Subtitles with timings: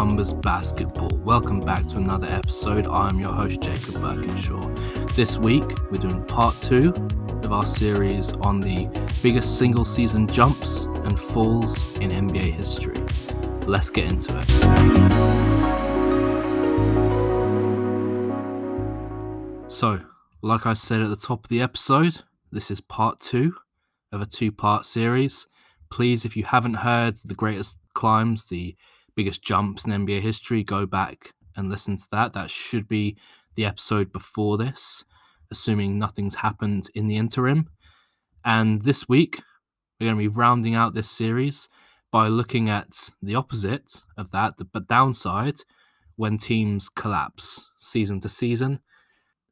[0.00, 1.10] Numbers Basketball.
[1.18, 2.86] Welcome back to another episode.
[2.86, 5.14] I'm your host, Jacob Birkinshaw.
[5.14, 6.94] This week, we're doing part two
[7.42, 8.88] of our series on the
[9.22, 12.96] biggest single season jumps and falls in NBA history.
[13.66, 14.48] Let's get into it.
[19.70, 20.00] So,
[20.40, 23.54] like I said at the top of the episode, this is part two
[24.12, 25.46] of a two part series.
[25.90, 28.74] Please, if you haven't heard the greatest climbs, the
[29.20, 32.32] biggest jumps in NBA history, go back and listen to that.
[32.32, 33.18] That should be
[33.54, 35.04] the episode before this,
[35.50, 37.68] assuming nothing's happened in the interim.
[38.46, 39.42] And this week,
[40.00, 41.68] we're going to be rounding out this series
[42.10, 45.56] by looking at the opposite of that, the downside,
[46.16, 48.80] when teams collapse season to season.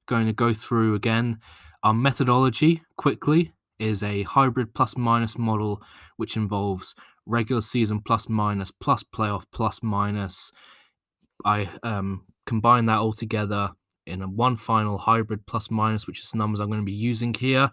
[0.07, 1.41] Going to go through again
[1.83, 5.83] our methodology quickly is a hybrid plus minus model
[6.17, 6.95] which involves
[7.29, 10.53] regular season plus minus plus playoff plus minus.
[11.45, 13.71] I um, combine that all together
[14.07, 16.93] in a one final hybrid plus minus, which is the numbers I'm going to be
[16.93, 17.71] using here.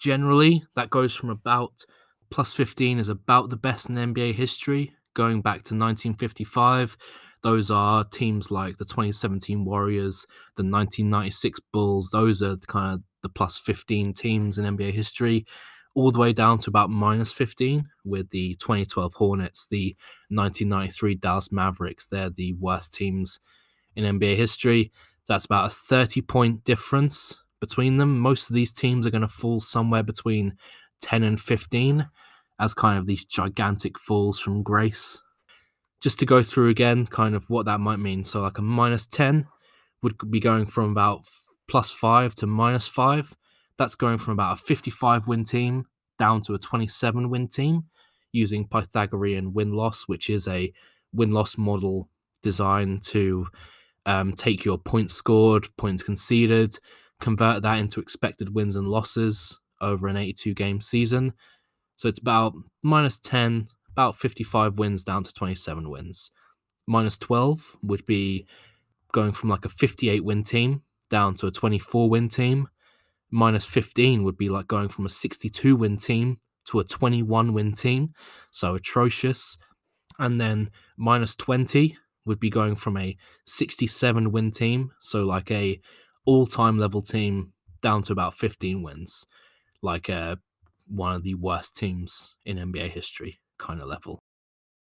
[0.00, 1.84] Generally, that goes from about
[2.30, 6.96] plus 15 is about the best in NBA history, going back to 1955.
[7.42, 12.10] Those are teams like the 2017 Warriors, the 1996 Bulls.
[12.10, 15.46] Those are kind of the plus 15 teams in NBA history,
[15.94, 19.96] all the way down to about minus 15 with the 2012 Hornets, the
[20.28, 22.08] 1993 Dallas Mavericks.
[22.08, 23.40] They're the worst teams
[23.96, 24.92] in NBA history.
[25.26, 28.18] That's about a 30 point difference between them.
[28.18, 30.56] Most of these teams are going to fall somewhere between
[31.02, 32.08] 10 and 15
[32.60, 35.22] as kind of these gigantic falls from grace.
[36.00, 38.24] Just to go through again, kind of what that might mean.
[38.24, 39.46] So, like a minus 10
[40.02, 41.24] would be going from about
[41.68, 43.36] plus five to minus five.
[43.78, 45.86] That's going from about a 55 win team
[46.18, 47.84] down to a 27 win team
[48.32, 50.72] using Pythagorean win loss, which is a
[51.12, 52.08] win loss model
[52.42, 53.46] designed to
[54.06, 56.78] um, take your points scored, points conceded,
[57.20, 61.32] convert that into expected wins and losses over an 82 game season.
[61.96, 66.30] So it's about minus 10, about 55 wins down to 27 wins.
[66.86, 68.46] Minus 12 would be
[69.12, 72.68] going from like a 58 win team down to a 24 win team.
[73.30, 77.72] Minus 15 would be like going from a 62 win team to a 21 win
[77.72, 78.14] team.
[78.50, 79.58] So atrocious.
[80.18, 81.96] And then minus 20
[82.28, 85.80] would be going from a 67 win team, so like a
[86.24, 87.52] all-time level team
[87.82, 89.24] down to about 15 wins,
[89.82, 90.36] like uh,
[90.86, 94.20] one of the worst teams in NBA history kind of level.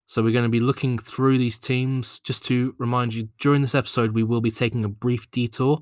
[0.06, 2.20] So we're going to be looking through these teams.
[2.20, 5.80] Just to remind you, during this episode, we will be taking a brief detour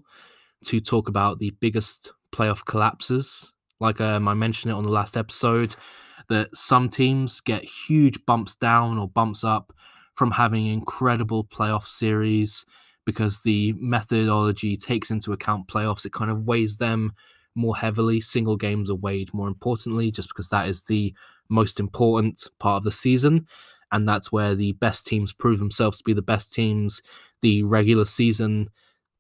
[0.67, 3.53] to talk about the biggest playoff collapses.
[3.81, 5.75] Like um, I mentioned it on the last episode,
[6.29, 9.73] that some teams get huge bumps down or bumps up
[10.15, 12.67] from having incredible playoff series
[13.07, 16.05] because the methodology takes into account playoffs.
[16.05, 17.13] It kind of weighs them
[17.55, 18.21] more heavily.
[18.21, 21.15] Single games are weighed more importantly, just because that is the
[21.49, 23.47] most important part of the season.
[23.91, 27.01] And that's where the best teams prove themselves to be the best teams.
[27.41, 28.69] The regular season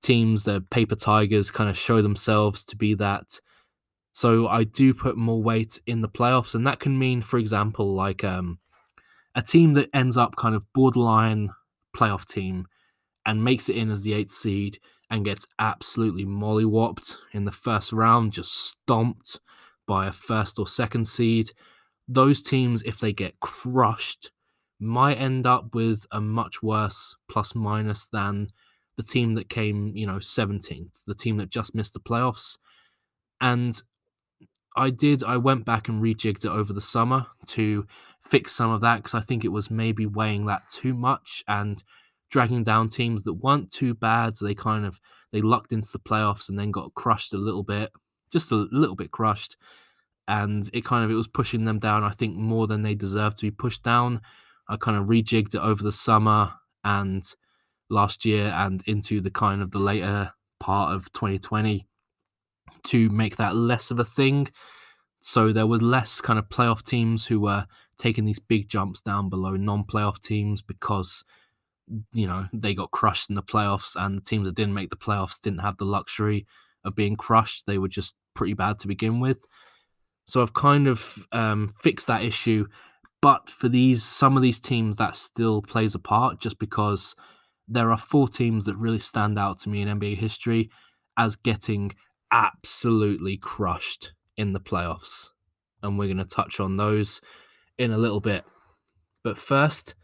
[0.02, 3.40] teams, the paper tigers, kind of show themselves to be that.
[4.12, 7.94] So I do put more weight in the playoffs, and that can mean, for example,
[7.94, 8.58] like um,
[9.34, 11.50] a team that ends up kind of borderline
[11.96, 12.66] playoff team
[13.24, 14.78] and makes it in as the eighth seed
[15.10, 19.38] and gets absolutely mollywopped in the first round, just stomped
[19.86, 21.50] by a first or second seed.
[22.06, 24.30] Those teams, if they get crushed,
[24.80, 28.48] might end up with a much worse plus minus than
[28.98, 32.58] the team that came, you know, 17th, the team that just missed the playoffs.
[33.40, 33.80] And
[34.76, 37.86] I did, I went back and rejigged it over the summer to
[38.20, 41.82] fix some of that because I think it was maybe weighing that too much and
[42.28, 44.36] dragging down teams that weren't too bad.
[44.36, 47.62] So they kind of they lucked into the playoffs and then got crushed a little
[47.62, 47.92] bit,
[48.32, 49.56] just a little bit crushed.
[50.26, 53.38] And it kind of it was pushing them down, I think, more than they deserved
[53.38, 54.22] to be pushed down.
[54.68, 57.24] I kind of rejigged it over the summer and
[57.90, 61.86] last year and into the kind of the later part of 2020
[62.84, 64.48] to make that less of a thing.
[65.20, 67.66] So there was less kind of playoff teams who were
[67.98, 71.24] taking these big jumps down below non-playoff teams because
[72.12, 74.96] you know they got crushed in the playoffs and the teams that didn't make the
[74.96, 76.46] playoffs didn't have the luxury
[76.84, 77.64] of being crushed.
[77.66, 79.46] They were just pretty bad to begin with.
[80.26, 82.66] So I've kind of um, fixed that issue.
[83.20, 87.16] But for these some of these teams that still plays a part just because
[87.68, 90.70] there are four teams that really stand out to me in NBA history
[91.16, 91.92] as getting
[92.32, 95.28] absolutely crushed in the playoffs.
[95.82, 97.20] And we're going to touch on those
[97.76, 98.44] in a little bit.
[99.22, 99.94] But first,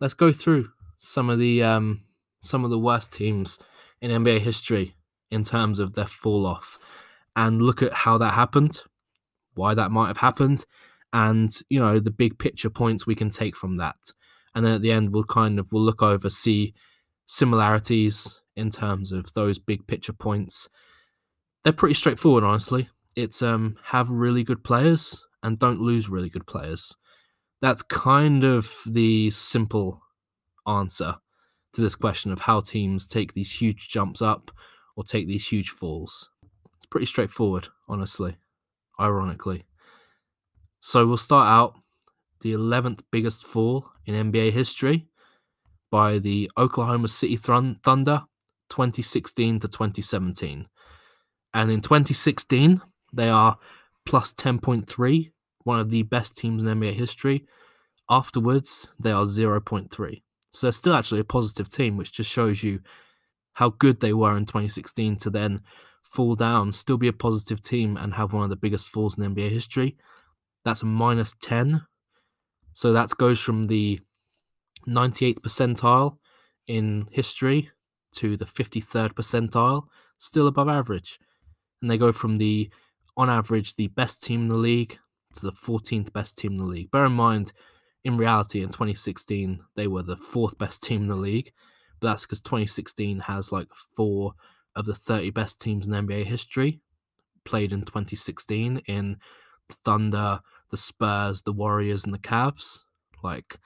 [0.00, 2.02] let's go through some of the um,
[2.40, 3.58] some of the worst teams
[4.00, 4.94] in NBA history
[5.30, 6.78] in terms of their fall off,
[7.34, 8.82] and look at how that happened,
[9.54, 10.64] why that might have happened,
[11.12, 13.96] and you know the big picture points we can take from that.
[14.54, 16.74] And then at the end, we'll kind of we'll look over see
[17.26, 20.68] similarities in terms of those big picture points.
[21.62, 22.88] They're pretty straightforward, honestly.
[23.16, 26.96] It's um have really good players and don't lose really good players.
[27.60, 30.02] That's kind of the simple
[30.66, 31.16] answer
[31.74, 34.50] to this question of how teams take these huge jumps up
[34.96, 36.30] or take these huge falls.
[36.76, 38.36] It's pretty straightforward, honestly,
[38.98, 39.64] ironically.
[40.80, 41.80] So we'll start out
[42.44, 45.06] the 11th biggest fall in NBA history
[45.90, 48.22] by the Oklahoma City Thunder
[48.68, 50.66] 2016 to 2017.
[51.54, 52.82] And in 2016,
[53.14, 53.56] they are
[54.04, 55.32] plus 10.3,
[55.62, 57.46] one of the best teams in NBA history.
[58.10, 60.22] Afterwards, they are 0.3.
[60.50, 62.80] So they're still actually a positive team, which just shows you
[63.54, 65.60] how good they were in 2016 to then
[66.02, 69.34] fall down, still be a positive team, and have one of the biggest falls in
[69.34, 69.96] NBA history.
[70.62, 71.86] That's a minus 10.
[72.74, 74.00] So that goes from the
[74.86, 76.18] 98th percentile
[76.66, 77.70] in history
[78.16, 79.84] to the 53rd percentile,
[80.18, 81.18] still above average.
[81.80, 82.70] And they go from the,
[83.16, 84.98] on average, the best team in the league
[85.34, 86.90] to the 14th best team in the league.
[86.90, 87.52] Bear in mind,
[88.04, 91.52] in reality, in 2016, they were the fourth best team in the league.
[92.00, 94.34] But that's because 2016 has like four
[94.76, 96.80] of the 30 best teams in NBA history
[97.44, 99.16] played in 2016 in
[99.84, 100.40] Thunder,
[100.74, 102.80] the Spurs, the Warriors, and the Cavs.
[103.22, 103.58] Like,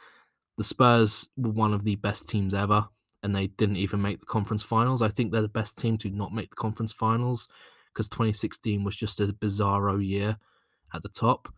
[0.59, 2.89] the Spurs were one of the best teams ever,
[3.23, 5.01] and they didn't even make the conference finals.
[5.01, 7.49] I think they're the best team to not make the conference finals
[7.95, 10.37] because 2016 was just a bizarro year
[10.93, 11.49] at the top.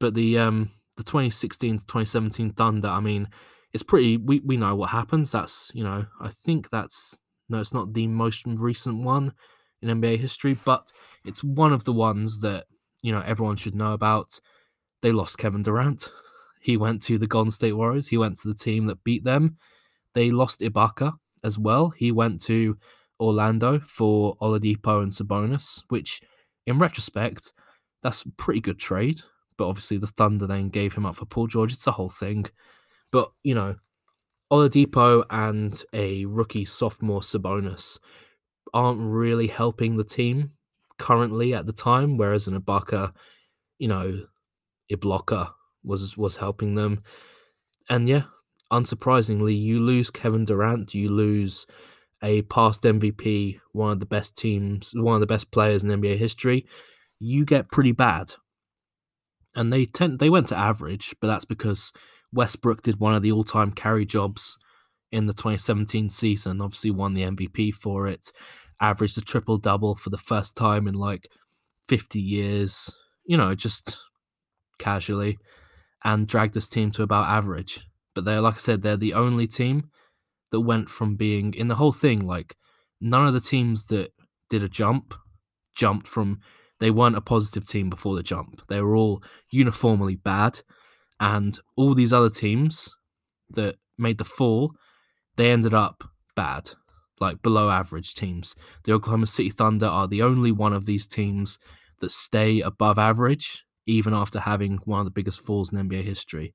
[0.00, 3.28] But the um the 2016 to 2017 Thunder, I mean,
[3.74, 4.16] it's pretty.
[4.16, 5.30] We we know what happens.
[5.30, 7.18] That's you know, I think that's
[7.50, 9.32] no, it's not the most recent one
[9.82, 10.90] in NBA history, but
[11.26, 12.64] it's one of the ones that
[13.02, 14.40] you know everyone should know about.
[15.02, 16.10] They lost Kevin Durant.
[16.60, 18.08] He went to the Golden State Warriors.
[18.08, 19.56] He went to the team that beat them.
[20.14, 21.12] They lost Ibaka
[21.44, 21.90] as well.
[21.90, 22.76] He went to
[23.20, 26.20] Orlando for Oladipo and Sabonis, which,
[26.66, 27.52] in retrospect,
[28.02, 29.20] that's a pretty good trade.
[29.56, 31.72] But obviously, the Thunder then gave him up for Paul George.
[31.72, 32.46] It's a whole thing.
[33.12, 33.76] But, you know,
[34.52, 37.98] Oladipo and a rookie sophomore Sabonis
[38.74, 40.52] aren't really helping the team
[40.98, 43.12] currently at the time, whereas an Ibaka,
[43.78, 44.22] you know,
[44.90, 45.50] Ibaka
[45.84, 47.02] was was helping them.
[47.88, 48.24] And yeah,
[48.72, 51.66] unsurprisingly, you lose Kevin Durant, you lose
[52.22, 56.16] a past MVP, one of the best teams, one of the best players in NBA
[56.16, 56.66] history,
[57.18, 58.34] you get pretty bad.
[59.54, 61.92] And they tend they went to average, but that's because
[62.32, 64.58] Westbrook did one of the all-time carry jobs
[65.12, 68.32] in the 2017 season, obviously won the MVP for it,
[68.80, 71.28] averaged a triple double for the first time in like
[71.88, 72.94] 50 years,
[73.24, 73.96] you know, just
[74.78, 75.38] casually
[76.04, 77.86] and dragged this team to about average.
[78.14, 79.90] But they're like I said, they're the only team
[80.50, 82.56] that went from being in the whole thing like
[83.00, 84.12] none of the teams that
[84.48, 85.14] did a jump
[85.74, 86.40] jumped from
[86.78, 88.62] they weren't a positive team before the jump.
[88.68, 90.60] They were all uniformly bad
[91.18, 92.94] and all these other teams
[93.50, 94.72] that made the fall,
[95.36, 96.04] they ended up
[96.34, 96.70] bad,
[97.20, 98.54] like below average teams.
[98.84, 101.58] The Oklahoma City Thunder are the only one of these teams
[102.00, 106.54] that stay above average, even after having one of the biggest falls in NBA history.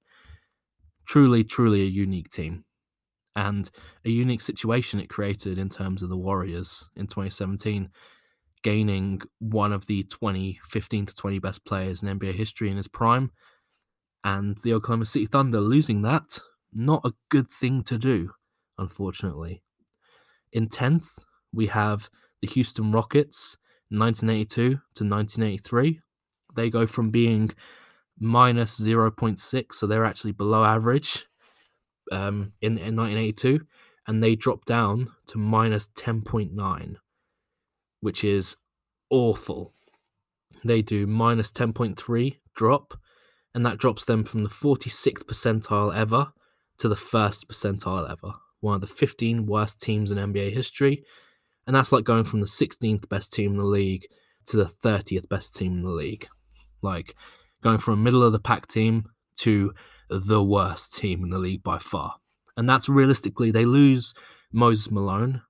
[1.06, 2.64] Truly, truly a unique team.
[3.36, 3.70] And
[4.06, 7.90] a unique situation it created in terms of the Warriors in 2017,
[8.62, 12.88] gaining one of the 20, 15 to 20 best players in NBA history in his
[12.88, 13.32] prime
[14.24, 16.40] and the Oklahoma City Thunder losing that,
[16.74, 18.32] not a good thing to do,
[18.78, 19.64] unfortunately.
[20.52, 21.20] In 10th,
[21.54, 22.10] we have
[22.42, 23.58] the Houston Rockets,
[23.90, 26.02] 1982 to 1983.
[26.56, 27.52] They go from being
[28.20, 31.26] minus 0.6, so they're actually below average
[32.12, 33.66] um, in, in 1982,
[34.08, 36.96] and they drop down to minus 10.9,
[38.02, 38.58] which is
[39.10, 39.74] awful.
[40.64, 43.00] They do minus 10.3 drop
[43.54, 46.32] and that drops them from the 46th percentile ever
[46.78, 48.34] to the first percentile ever.
[48.62, 51.04] One of the 15 worst teams in NBA history.
[51.68, 54.06] And that's like going from the 16th best team in the league
[54.48, 56.28] to the 30th best team in the league.
[56.82, 57.16] Like
[57.62, 59.74] going from a middle of the pack team to
[60.10, 62.16] the worst team in the league by far.
[62.58, 64.14] And that's realistically, they lose
[64.52, 65.42] Moses Malone,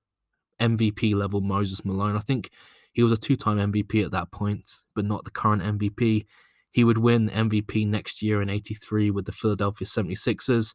[0.60, 2.16] MVP level Moses Malone.
[2.16, 2.52] I think
[2.94, 6.26] he was a two time MVP at that point, but not the current MVP.
[6.72, 10.74] He would win MVP next year in 83 with the Philadelphia 76ers.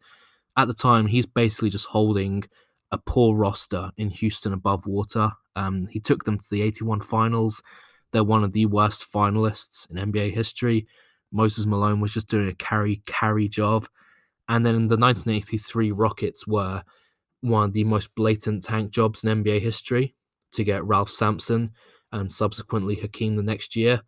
[0.57, 2.45] At the time, he's basically just holding
[2.93, 5.33] a poor roster in Houston above water.
[5.55, 7.63] Um, he took them to the 81 finals.
[8.13, 10.87] They're one of the worst finalists in NBA history.
[11.33, 13.89] Moses Malone was just doing a carry carry job.
[14.49, 16.83] And then the 1983 Rockets were
[17.41, 20.15] one of the most blatant tank jobs in NBA history
[20.53, 21.73] to get Ralph Sampson
[22.13, 24.03] and subsequently Hakeem the next year.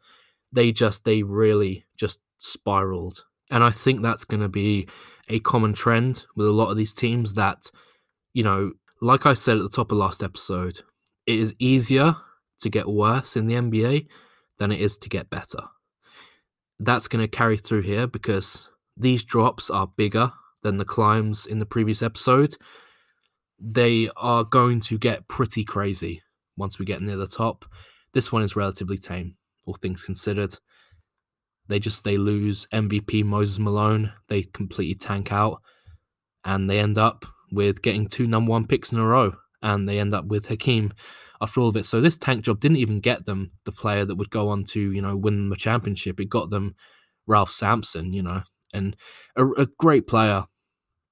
[0.53, 3.25] They just, they really just spiraled.
[3.51, 4.89] And I think that's going to be
[5.29, 7.71] a common trend with a lot of these teams that,
[8.33, 10.81] you know, like I said at the top of last episode,
[11.27, 12.17] it is easier
[12.61, 14.07] to get worse in the NBA
[14.59, 15.63] than it is to get better.
[16.81, 20.33] That's going to carry through here because these drops are bigger
[20.63, 22.55] than the climbs in the previous episode.
[23.61, 26.23] They are going to get pretty crazy
[26.57, 27.65] once we get near the top.
[28.13, 30.57] This one is relatively tame, all things considered.
[31.69, 34.13] They just they lose MVP Moses Malone.
[34.29, 35.61] They completely tank out,
[36.45, 39.99] and they end up with getting two number one picks in a row, and they
[39.99, 40.93] end up with Hakeem
[41.41, 41.87] after all of it.
[41.87, 44.81] So this tank job didn't even get them the player that would go on to
[44.93, 46.21] you know win the championship.
[46.21, 46.75] It got them
[47.27, 48.97] Ralph Sampson, you know, and
[49.37, 50.45] a, a great player,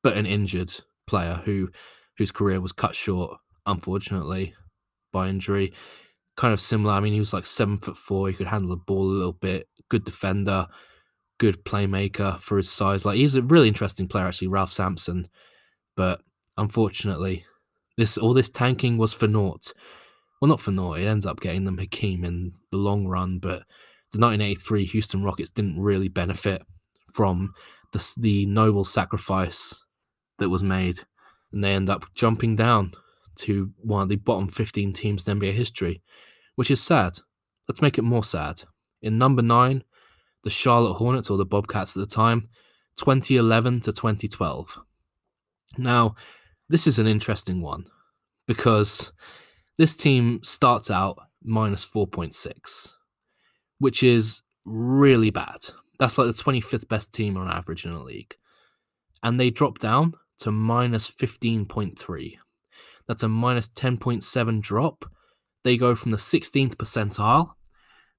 [0.02, 0.72] but an injured
[1.06, 1.70] player who
[2.18, 4.54] whose career was cut short, unfortunately,
[5.12, 5.72] by injury.
[6.36, 6.94] Kind of similar.
[6.94, 8.28] I mean, he was like seven foot four.
[8.28, 9.68] He could handle the ball a little bit.
[9.88, 10.66] Good defender,
[11.38, 13.04] good playmaker for his size.
[13.04, 15.28] Like he's a really interesting player, actually, Ralph Sampson.
[15.96, 16.20] But
[16.56, 17.44] unfortunately,
[17.96, 19.72] this all this tanking was for naught.
[20.40, 21.00] Well, not for naught.
[21.00, 23.62] It ends up getting them Hakeem in the long run, but
[24.12, 26.62] the 1983 Houston Rockets didn't really benefit
[27.12, 27.54] from
[27.92, 29.82] the, the noble sacrifice
[30.38, 31.00] that was made,
[31.52, 32.92] and they end up jumping down
[33.36, 36.02] to one of the bottom 15 teams in NBA history,
[36.54, 37.18] which is sad.
[37.68, 38.62] Let's make it more sad.
[39.02, 39.84] In number nine,
[40.44, 42.48] the Charlotte Hornets, or the Bobcats at the time,
[42.98, 44.78] 2011 to 2012.
[45.76, 46.14] Now,
[46.68, 47.86] this is an interesting one
[48.46, 49.12] because
[49.76, 52.92] this team starts out minus 4.6,
[53.78, 55.58] which is really bad.
[55.98, 58.36] That's like the 25th best team on average in the league.
[59.22, 62.36] And they drop down to minus 15.3.
[63.06, 65.04] That's a minus 10.7 drop.
[65.64, 67.55] They go from the 16th percentile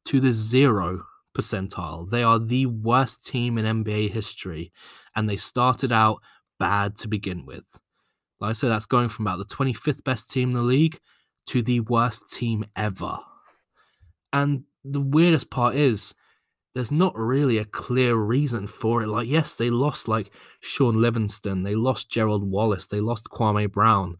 [0.08, 1.06] to the zero
[1.38, 2.10] percentile.
[2.10, 4.72] They are the worst team in NBA history,
[5.16, 6.22] and they started out
[6.60, 7.78] bad to begin with.
[8.40, 10.98] Like I said, that's going from about the 25th best team in the league
[11.48, 13.18] to the worst team ever.
[14.32, 16.14] And the weirdest part is,
[16.74, 19.08] there's not really a clear reason for it.
[19.08, 24.16] Like, yes, they lost like Shaun Livingston, they lost Gerald Wallace, they lost Kwame Brown.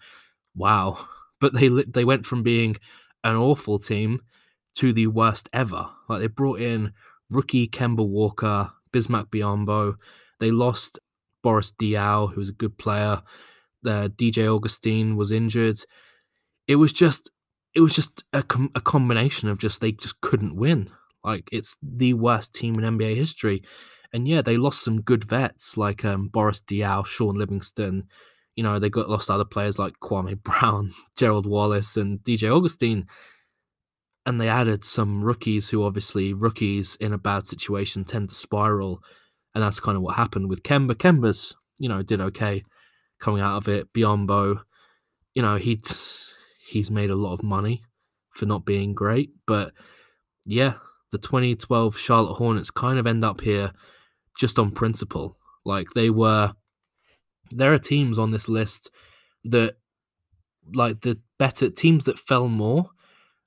[0.54, 1.08] Wow,
[1.40, 2.76] but they they went from being
[3.24, 4.22] an awful team
[4.78, 5.90] to the worst ever.
[6.08, 6.94] Like they brought in
[7.30, 9.96] rookie Kemba Walker, Bismack Biyombo.
[10.40, 11.00] They lost
[11.44, 13.22] Boris Diaw, who was a good player.
[13.84, 15.80] The DJ Augustin was injured.
[16.68, 17.32] It was just,
[17.74, 20.90] it was just a, com- a combination of just they just couldn't win.
[21.24, 23.64] Like it's the worst team in NBA history.
[24.14, 28.08] And yeah, they lost some good vets like um, Boris Diaw, Shaun Livingston.
[28.56, 33.08] You know, they got lost other players like Kwame Brown, Gerald Wallace, and DJ Augustin.
[34.28, 39.02] And they added some rookies who obviously rookies in a bad situation tend to spiral.
[39.56, 40.96] And that's kind of what happened with Kemba.
[40.96, 42.66] Kemba's, you know, did okay
[43.22, 43.94] coming out of it.
[43.94, 44.62] Biyombo,
[45.34, 45.82] you know, he
[46.68, 47.84] he's made a lot of money
[48.32, 49.32] for not being great.
[49.46, 49.72] But
[50.46, 50.74] yeah,
[51.12, 53.72] the 2012 Charlotte Hornets kind of end up here
[54.38, 55.38] just on principle.
[55.64, 56.54] Like they were,
[57.52, 58.92] there are teams on this list
[59.46, 59.78] that,
[60.74, 62.90] like the better teams that fell more,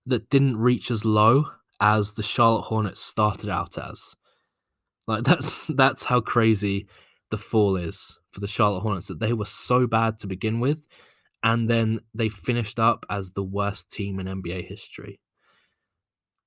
[0.06, 1.46] that didn't reach as low
[1.80, 4.14] as the Charlotte Hornets started out as.
[5.06, 6.86] Like that's that's how crazy
[7.30, 10.86] the fall is for the Charlotte Hornets that they were so bad to begin with,
[11.42, 15.20] and then they finished up as the worst team in NBA history.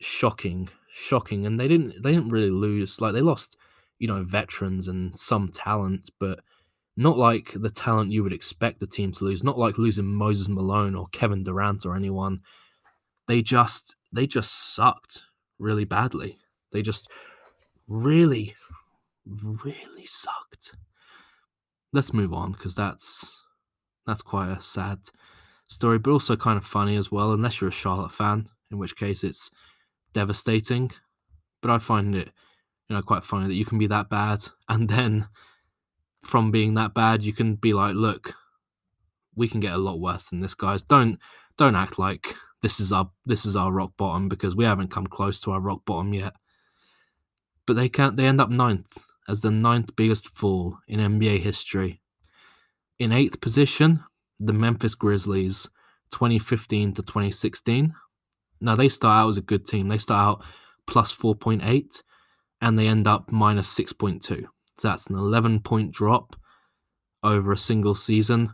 [0.02, 1.46] Shocking shocking.
[1.46, 3.02] And they didn't they didn't really lose.
[3.02, 3.58] Like they lost,
[4.00, 6.40] you know, veterans and some talent, but
[6.96, 9.44] not like the talent you would expect the team to lose.
[9.44, 12.40] Not like losing Moses Malone or Kevin Durant or anyone.
[13.28, 15.24] They just they just sucked
[15.60, 16.38] really badly.
[16.72, 17.10] They just
[17.88, 18.56] really,
[19.26, 20.76] really sucked.
[21.92, 23.42] Let's move on because that's
[24.06, 25.00] that's quite a sad
[25.68, 27.32] story, but also kind of funny as well.
[27.32, 29.52] Unless you're a Charlotte fan, in which case it's
[30.14, 30.92] devastating.
[31.62, 32.32] But I find it,
[32.90, 35.28] you know, quite funny that you can be that bad, and then
[36.24, 38.34] from being that bad, you can be like, look,
[39.36, 40.82] we can get a lot worse than this, guys.
[40.82, 41.20] Don't
[41.58, 45.06] don't act like this is our this is our rock bottom because we haven't come
[45.06, 46.34] close to our rock bottom yet.
[47.68, 48.16] But they can't.
[48.16, 52.02] They end up ninth as the ninth biggest fall in NBA history.
[52.98, 54.04] In eighth position,
[54.40, 55.70] the Memphis Grizzlies,
[56.12, 57.94] 2015 to 2016.
[58.62, 59.90] Now they start out as a good team.
[59.90, 60.46] They start out
[60.88, 62.02] plus 4.8
[62.62, 64.24] and they end up minus 6.2.
[64.24, 64.46] So
[64.82, 66.38] that's an 11 point drop
[67.24, 68.54] over a single season.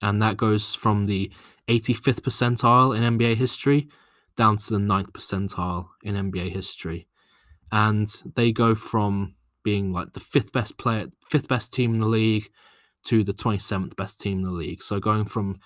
[0.00, 1.30] And that goes from the
[1.68, 3.88] 85th percentile in NBA history
[4.36, 7.08] down to the 9th percentile in NBA history.
[7.70, 9.34] And they go from
[9.64, 12.48] being like the fifth best player, fifth best team in the league
[13.04, 14.82] to the 27th best team in the league.
[14.82, 15.58] So going from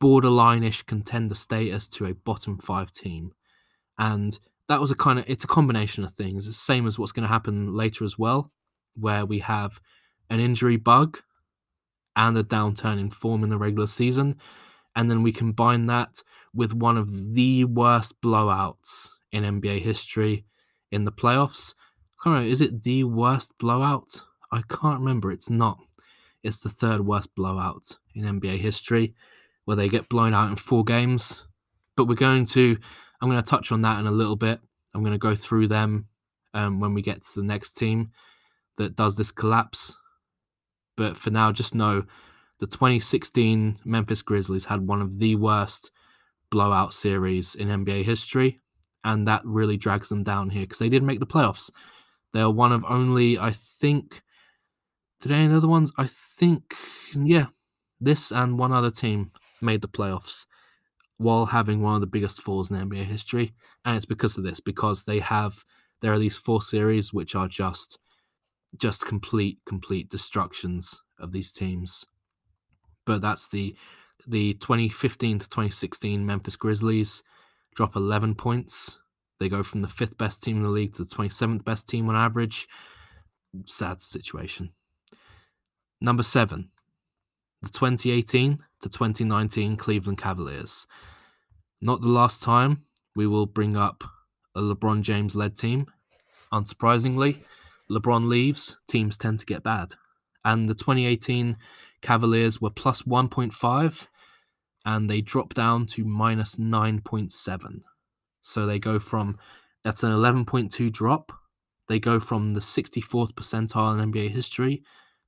[0.00, 3.32] borderline-ish contender status to a bottom five team.
[3.98, 6.48] And that was a kind of it's a combination of things.
[6.48, 8.52] It's the same as what's going to happen later as well,
[8.94, 9.80] where we have
[10.30, 11.18] an injury bug
[12.16, 14.36] and a downturn in form in the regular season.
[14.96, 16.22] And then we combine that
[16.54, 20.44] with one of the worst blowouts in NBA history
[20.90, 21.74] in the playoffs.
[22.24, 24.22] I don't know, is it the worst blowout?
[24.52, 25.32] I can't remember.
[25.32, 25.78] It's not.
[26.42, 29.14] It's the third worst blowout in NBA history,
[29.64, 31.44] where they get blown out in four games.
[31.96, 32.78] But we're going to,
[33.20, 34.60] I'm going to touch on that in a little bit.
[34.94, 36.06] I'm going to go through them
[36.52, 38.12] um, when we get to the next team
[38.76, 39.96] that does this collapse.
[40.96, 42.04] But for now, just know
[42.60, 45.90] the 2016 Memphis Grizzlies had one of the worst
[46.50, 48.60] blowout series in NBA history,
[49.02, 51.70] and that really drags them down here because they did make the playoffs.
[52.32, 54.22] They are one of only, I think,
[55.20, 55.92] did any other ones?
[55.96, 56.74] I think,
[57.14, 57.46] yeah,
[58.00, 59.30] this and one other team
[59.60, 60.46] made the playoffs
[61.16, 64.60] while having one of the biggest falls in NBA history, and it's because of this
[64.60, 65.64] because they have
[66.00, 67.98] there are these four series which are just
[68.76, 72.04] just complete complete destructions of these teams.
[73.06, 73.76] But that's the
[74.26, 77.22] the 2015 to 2016 Memphis Grizzlies
[77.74, 78.98] drop 11 points.
[79.38, 82.08] They go from the fifth best team in the league to the 27th best team
[82.08, 82.68] on average.
[83.66, 84.70] Sad situation.
[86.00, 86.70] Number seven,
[87.62, 90.86] the 2018 to 2019 Cleveland Cavaliers.
[91.80, 92.84] Not the last time
[93.16, 94.04] we will bring up
[94.54, 95.86] a LeBron James led team.
[96.52, 97.38] Unsurprisingly,
[97.90, 99.92] LeBron leaves, teams tend to get bad.
[100.44, 101.56] And the 2018
[102.04, 104.06] Cavaliers were plus 1.5
[104.84, 107.80] and they drop down to minus 9.7.
[108.42, 109.38] So they go from
[109.84, 111.32] that's an 11.2 drop.
[111.88, 114.82] They go from the 64th percentile in NBA history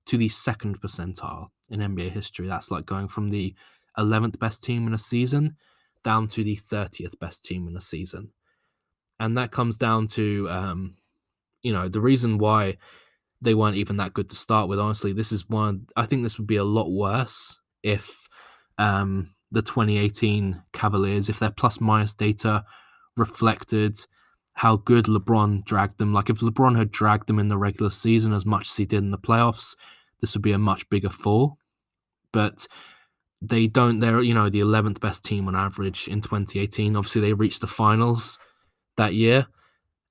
[0.05, 2.47] to the second percentile in NBA history.
[2.47, 3.55] That's like going from the
[3.99, 5.57] 11th best team in a season
[6.05, 8.33] down to the 30th best team in a season.
[9.19, 10.97] And that comes down to, um,
[11.63, 12.77] you know, the reason why
[13.41, 14.79] they weren't even that good to start with.
[14.79, 18.29] Honestly, this is one, I think this would be a lot worse if
[18.79, 22.65] um, the 2018 Cavaliers, if their plus minus data
[23.17, 23.99] reflected
[24.55, 26.13] how good LeBron dragged them.
[26.13, 29.03] Like if LeBron had dragged them in the regular season as much as he did
[29.03, 29.77] in the playoffs,
[30.21, 31.59] this would be a much bigger fall.
[32.33, 32.67] But
[33.43, 34.01] they don't.
[34.01, 36.97] They're you know the 11th best team on average in 2018.
[36.97, 38.39] Obviously, they reached the finals
[38.97, 39.47] that year.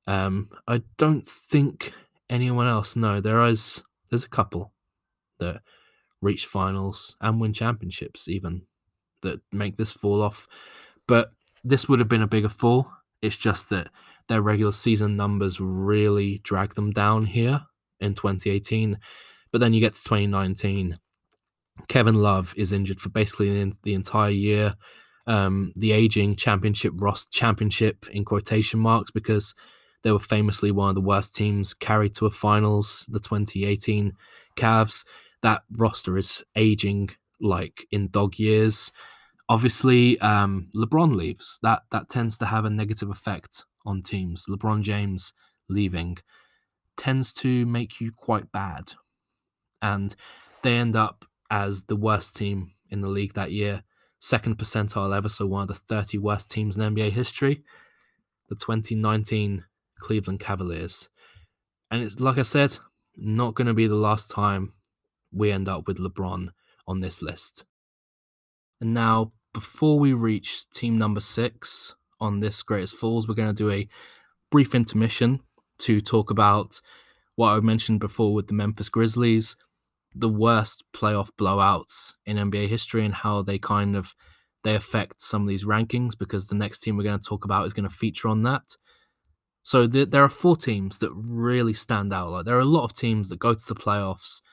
[0.07, 1.91] Um, I don't think
[2.29, 2.95] anyone else.
[2.95, 3.83] No, there is.
[4.09, 4.73] There's a couple
[5.39, 5.61] that
[6.21, 8.63] reach finals and win championships, even
[9.21, 10.47] that make this fall off.
[11.07, 11.31] But
[11.63, 12.91] this would have been a bigger fall.
[13.21, 13.89] It's just that
[14.27, 17.61] their regular season numbers really drag them down here
[17.99, 18.97] in 2018.
[19.51, 20.97] But then you get to 2019.
[21.88, 24.75] Kevin Love is injured for basically the, entire year.
[25.27, 29.55] Um, the aging championship Ross championship in quotation marks because
[30.05, 33.07] they were famously one of the worst teams carried to a finals.
[33.09, 34.13] The 2018
[34.55, 35.03] Cavs.
[35.41, 37.09] That roster is aging
[37.41, 38.91] like in dog years.
[39.49, 41.57] Obviously, um, LeBron leaves.
[41.63, 44.45] That that tends to have a negative effect on teams.
[44.45, 45.33] LeBron James
[45.69, 46.19] leaving
[46.97, 48.93] tends to make you quite bad,
[49.81, 50.15] and
[50.61, 53.81] they end up as the worst team in the league that year,
[54.19, 57.63] second percentile ever, so one of the 30 worst teams in NBA history.
[58.49, 59.65] The 2019
[59.99, 61.10] Cleveland Cavaliers,
[61.91, 62.77] and it's like I said,
[63.15, 64.73] not going to be the last time
[65.31, 66.49] we end up with LeBron
[66.88, 67.65] on this list.
[68.81, 73.53] And now, before we reach team number six on this Greatest Falls, we're going to
[73.53, 73.88] do a
[74.51, 75.39] brief intermission
[75.79, 76.81] to talk about
[77.36, 79.55] what I mentioned before with the Memphis Grizzlies,
[80.13, 84.13] the worst playoff blowouts in NBA history, and how they kind of
[84.63, 86.17] they affect some of these rankings.
[86.17, 88.77] Because the next team we're going to talk about is going to feature on that.
[89.65, 92.30] So the, there are four teams that really stand out.
[92.30, 94.43] Like there are a lot of teams that go to the playoffs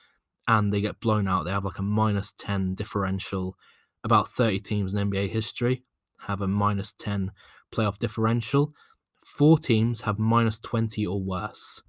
[0.49, 1.45] and they get blown out.
[1.45, 3.55] They have like a minus ten differential
[4.03, 5.85] about 30 teams in NBA history
[6.27, 7.31] have a minus 10
[7.75, 8.73] playoff differential.
[9.19, 11.83] Four teams have minus 20 or worse.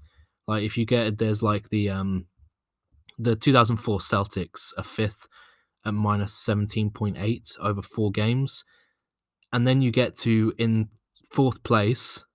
[0.45, 2.25] Like if you get there's like the um
[3.17, 5.29] the 2004 Celtics, a fifth
[5.85, 8.65] at minus 17.8 over four games.
[9.53, 10.89] And then you get to in
[11.31, 12.25] fourth place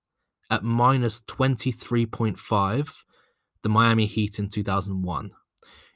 [0.49, 3.03] at minus 23.5,
[3.61, 5.31] the Miami Heat in 2001.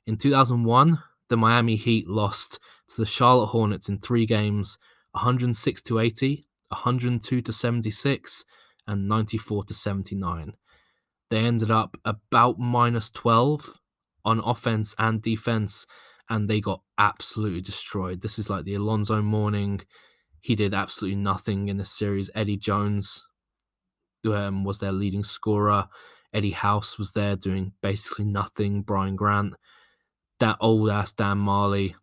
[0.05, 4.77] In 2001, the Miami Heat lost to the Charlotte Hornets in three games
[5.11, 8.45] 106 to 80, 102 to 76,
[8.87, 10.53] and 94 to 79.
[11.29, 13.79] They ended up about minus 12
[14.25, 15.87] on offense and defense,
[16.29, 18.21] and they got absolutely destroyed.
[18.21, 19.81] This is like the Alonzo Mourning.
[20.41, 22.29] He did absolutely nothing in this series.
[22.35, 23.23] Eddie Jones
[24.25, 25.87] um, was their leading scorer.
[26.33, 28.81] Eddie House was there doing basically nothing.
[28.81, 29.53] Brian Grant,
[30.39, 31.93] that old ass Dan Majerle,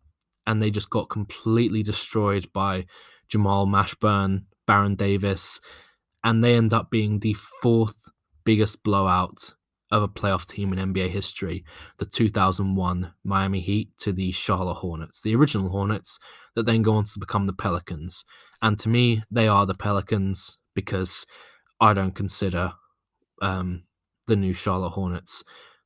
[0.47, 2.85] and they just got completely destroyed by
[3.29, 5.59] Jamal Mashburn, Baron Davis,
[6.23, 8.09] and they end up being the fourth
[8.43, 9.53] biggest blowout
[9.91, 11.65] of a playoff team in NBA history,
[11.97, 16.17] the 2001 Miami Heat to the Charlotte Hornets, the original Hornets
[16.55, 18.23] that then go on to become the Pelicans.
[18.61, 21.25] And to me, they are the Pelicans because
[21.81, 22.73] I don't consider
[23.41, 23.83] um,
[24.27, 25.43] the new Charlotte Hornets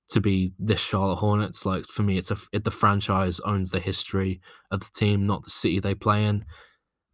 [0.10, 1.66] to be this Charlotte Hornets.
[1.66, 5.44] Like for me, it's a it, the franchise owns the history of the team, not
[5.44, 6.46] the city they play in.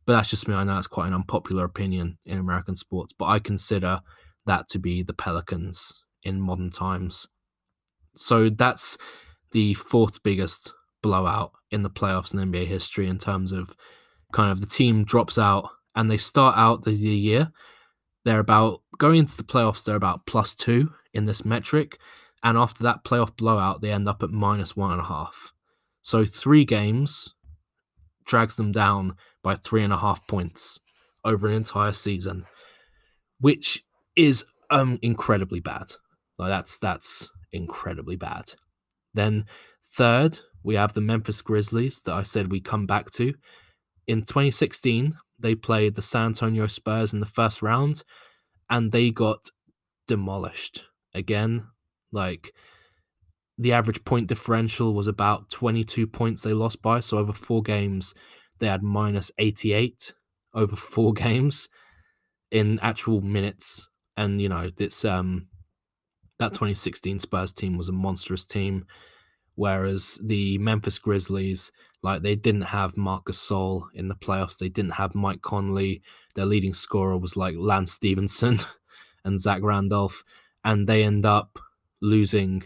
[0.05, 0.55] But that's just me.
[0.55, 4.01] I know it's quite an unpopular opinion in American sports, but I consider
[4.45, 7.27] that to be the Pelicans in modern times.
[8.15, 8.97] So that's
[9.51, 13.75] the fourth biggest blowout in the playoffs in NBA history in terms of
[14.33, 17.51] kind of the team drops out and they start out the year.
[18.23, 21.97] They're about going into the playoffs, they're about plus two in this metric.
[22.43, 25.51] And after that playoff blowout, they end up at minus one and a half.
[26.01, 27.35] So three games
[28.25, 30.79] drags them down by three and a half points
[31.23, 32.45] over an entire season,
[33.39, 33.83] which
[34.15, 35.93] is um incredibly bad.
[36.37, 38.53] Like that's that's incredibly bad.
[39.13, 39.45] Then
[39.93, 43.33] third, we have the Memphis Grizzlies that I said we come back to.
[44.07, 48.03] In 2016, they played the San Antonio Spurs in the first round
[48.69, 49.49] and they got
[50.07, 50.85] demolished.
[51.13, 51.67] Again,
[52.11, 52.53] like
[53.57, 56.99] the average point differential was about 22 points they lost by.
[56.99, 58.13] So over four games,
[58.59, 60.13] they had minus 88
[60.53, 61.69] over four games
[62.49, 63.87] in actual minutes.
[64.17, 65.47] And, you know, it's um
[66.39, 68.85] that 2016 Spurs team was a monstrous team.
[69.55, 71.71] Whereas the Memphis Grizzlies,
[72.03, 74.57] like they didn't have Marcus Gasol in the playoffs.
[74.57, 76.01] They didn't have Mike Conley.
[76.35, 78.59] Their leading scorer was like Lance Stephenson
[79.25, 80.23] and Zach Randolph.
[80.63, 81.59] And they end up
[82.01, 82.63] losing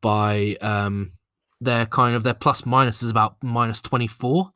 [0.00, 1.12] by um,
[1.60, 4.50] their kind of their plus minus is about minus 24.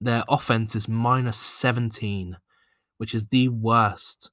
[0.00, 2.38] Their offense is minus 17,
[2.98, 4.30] which is the worst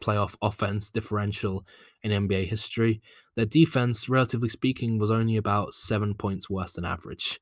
[0.00, 1.64] playoff offense differential
[2.02, 3.00] in NBA history.
[3.36, 7.38] Their defense, relatively speaking, was only about seven points worse than average.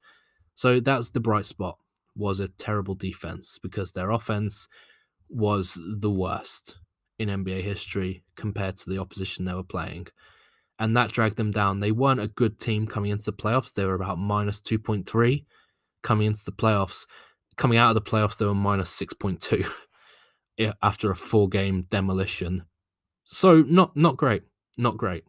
[0.60, 1.78] So that's the bright spot.
[2.16, 4.68] Was a terrible defense because their offense
[5.28, 6.76] was the worst
[7.18, 10.08] in NBA history compared to the opposition they were playing
[10.80, 11.80] and that dragged them down.
[11.80, 13.74] They weren't a good team coming into the playoffs.
[13.74, 15.44] They were about minus 2.3
[16.02, 17.06] coming into the playoffs.
[17.56, 19.70] Coming out of the playoffs, they were minus 6.2
[20.82, 22.64] after a four game demolition.
[23.24, 24.44] So not not great.
[24.78, 25.24] Not great.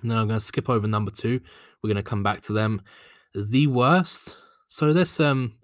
[0.00, 1.40] And then I'm going to skip over number two.
[1.82, 2.82] We're going to come back to them.
[3.34, 4.36] The worst.
[4.68, 5.54] So this um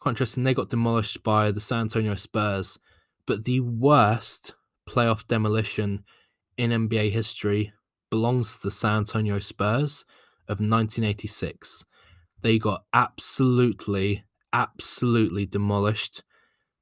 [0.00, 0.44] quite interesting.
[0.44, 2.78] They got demolished by the San Antonio Spurs,
[3.26, 4.54] but the worst
[4.88, 6.04] playoff demolition
[6.56, 7.72] in NBA history
[8.10, 10.04] belongs to the San Antonio Spurs
[10.48, 11.84] of 1986.
[12.42, 16.22] They got absolutely, absolutely demolished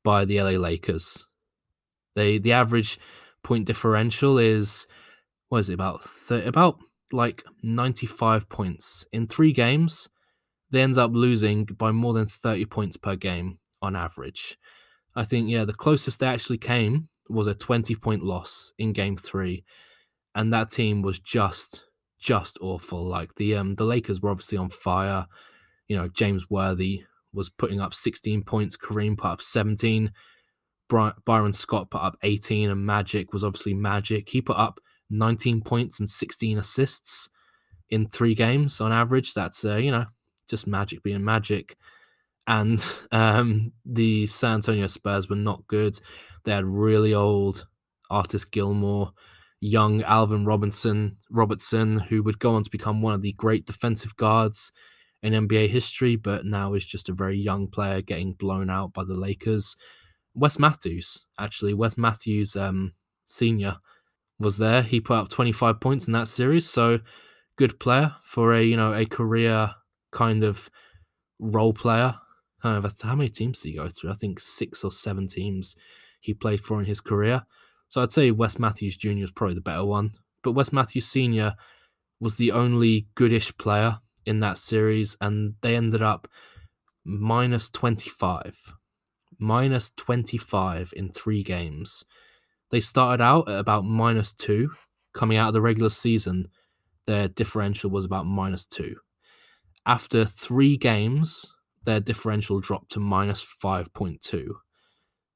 [0.02, 1.26] by the LA Lakers.
[2.14, 2.98] They the average
[3.42, 4.86] point differential is
[5.48, 6.78] what is it about 30, about
[7.12, 10.08] like 95 points in 3 games.
[10.70, 14.56] They end up losing by more than 30 points per game on average.
[15.16, 19.16] I think yeah, the closest they actually came was a 20 point loss in game
[19.16, 19.64] 3
[20.34, 21.84] and that team was just
[22.18, 23.04] just awful.
[23.04, 25.26] Like the um the Lakers were obviously on fire.
[25.88, 30.12] You know, James Worthy was putting up 16 points, Kareem put up 17,
[30.88, 34.28] Bry- Byron Scott put up 18, and Magic was obviously Magic.
[34.28, 37.28] He put up 19 points and 16 assists
[37.88, 39.34] in three games on average.
[39.34, 40.06] That's uh, you know
[40.48, 41.76] just Magic being Magic.
[42.46, 45.98] And um, the San Antonio Spurs were not good.
[46.44, 47.66] They had really old
[48.10, 49.12] Artis Gilmore
[49.60, 54.16] young Alvin Robinson Robertson, who would go on to become one of the great defensive
[54.16, 54.72] guards
[55.22, 59.04] in NBA history, but now is just a very young player getting blown out by
[59.04, 59.76] the Lakers.
[60.34, 62.94] Wes Matthews, actually, Wes Matthews, um,
[63.26, 63.76] senior,
[64.40, 64.82] was there.
[64.82, 67.00] He put up 25 points in that series, so
[67.56, 69.74] good player for a you know a career
[70.10, 70.70] kind of
[71.38, 72.14] role player.
[72.62, 74.10] Kind of how many teams did he go through?
[74.10, 75.76] I think six or seven teams
[76.20, 77.42] he played for in his career.
[77.88, 79.24] So I'd say Wes Matthews Jr.
[79.24, 80.12] is probably the better one.
[80.42, 81.54] But Wes Matthews Sr.
[82.20, 86.28] was the only goodish player in that series, and they ended up
[87.04, 88.74] minus 25.
[89.38, 92.04] Minus 25 in three games.
[92.70, 94.70] They started out at about minus two.
[95.12, 96.48] Coming out of the regular season,
[97.06, 98.96] their differential was about minus two.
[99.84, 101.52] After three games,
[101.84, 104.48] their differential dropped to minus 5.2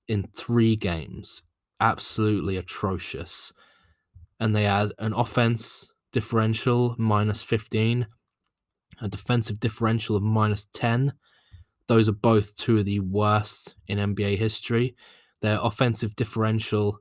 [0.06, 1.42] in three games.
[1.80, 3.52] Absolutely atrocious.
[4.38, 8.06] And they had an offense differential minus 15,
[9.00, 11.12] a defensive differential of minus 10.
[11.88, 14.94] Those are both two of the worst in NBA history.
[15.42, 17.00] Their offensive differential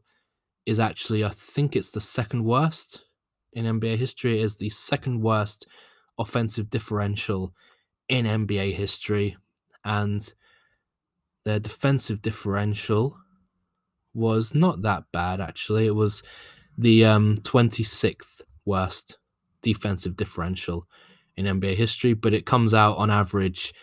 [0.65, 3.03] is actually, I think it's the second worst
[3.51, 4.39] in NBA history.
[4.39, 5.67] It is the second worst
[6.17, 7.53] offensive differential
[8.07, 9.37] in NBA history.
[9.83, 10.33] And
[11.45, 13.17] their defensive differential
[14.13, 15.87] was not that bad, actually.
[15.87, 16.23] It was
[16.77, 19.17] the um, 26th worst
[19.61, 20.87] defensive differential
[21.35, 23.73] in NBA history, but it comes out on average,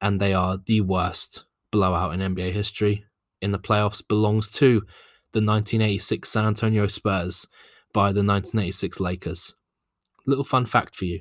[0.00, 3.04] and they are the worst blowout in NBA history
[3.40, 4.82] in the playoffs, belongs to
[5.32, 7.46] the 1986 San Antonio Spurs
[7.92, 9.54] by the 1986 Lakers.
[10.26, 11.20] Little fun fact for you,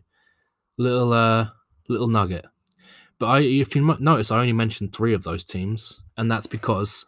[0.77, 1.47] little uh,
[1.87, 2.45] little nugget.
[3.19, 7.05] But I, if you notice, I only mentioned three of those teams, and that's because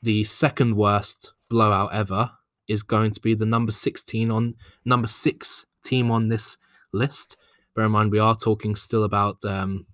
[0.00, 2.30] the second worst blowout ever
[2.68, 6.58] is going to be the number 16 on number six team on this
[6.92, 7.36] list.
[7.74, 9.86] Bear in mind, we are talking still about um,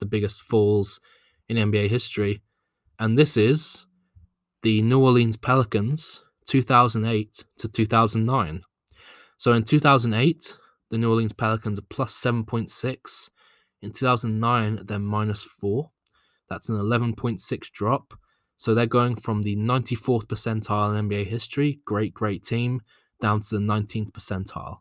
[0.00, 1.00] the biggest falls
[1.48, 2.42] in NBA history,
[2.98, 3.86] and this is
[4.62, 8.62] the New Orleans Pelicans 2008 to 2009.
[9.38, 10.56] So in 2008,
[10.90, 13.30] the New Orleans Pelicans are plus 7.6.
[13.82, 15.90] In 2009, they're minus 4.
[16.48, 18.14] That's an 11.6 drop.
[18.56, 22.82] So they're going from the 94th percentile in NBA history, great, great team,
[23.20, 24.78] down to the 19th percentile.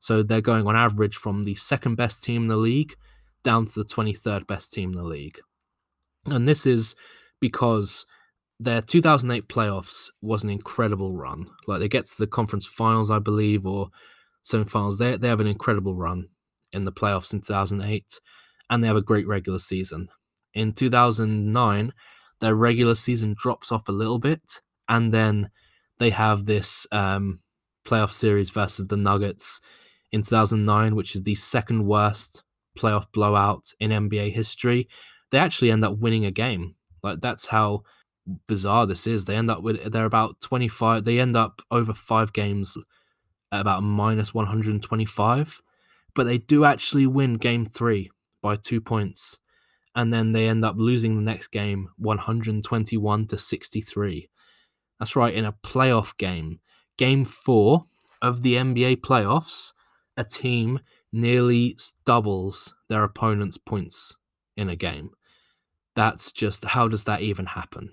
[0.00, 2.94] So they're going on average from the second best team in the league
[3.42, 5.40] down to the 23rd best team in the league.
[6.24, 6.94] And this is
[7.40, 8.06] because
[8.60, 11.46] their 2008 playoffs was an incredible run.
[11.66, 13.90] Like they get to the conference finals, I believe, or
[14.44, 14.98] semifinals.
[14.98, 16.28] They they have an incredible run
[16.72, 18.20] in the playoffs in 2008,
[18.70, 20.08] and they have a great regular season.
[20.54, 21.92] In 2009,
[22.40, 25.50] their regular season drops off a little bit, and then
[25.98, 27.40] they have this um,
[27.84, 29.60] playoff series versus the Nuggets
[30.10, 32.42] in 2009, which is the second worst
[32.76, 34.88] playoff blowout in NBA history.
[35.30, 36.74] They actually end up winning a game.
[37.02, 37.82] Like that's how
[38.46, 39.24] bizarre this is.
[39.24, 41.04] They end up with they're about 25.
[41.04, 42.76] They end up over five games
[43.52, 45.62] at about minus 125,
[46.14, 48.10] but they do actually win game three
[48.42, 49.38] by two points
[49.98, 54.30] and then they end up losing the next game 121 to 63.
[55.00, 56.60] That's right, in a playoff game,
[56.96, 57.86] game four
[58.22, 59.72] of the NBA playoffs,
[60.16, 60.78] a team
[61.12, 64.16] nearly doubles their opponent's points
[64.56, 65.10] in a game.
[65.96, 67.90] That's just how does that even happen?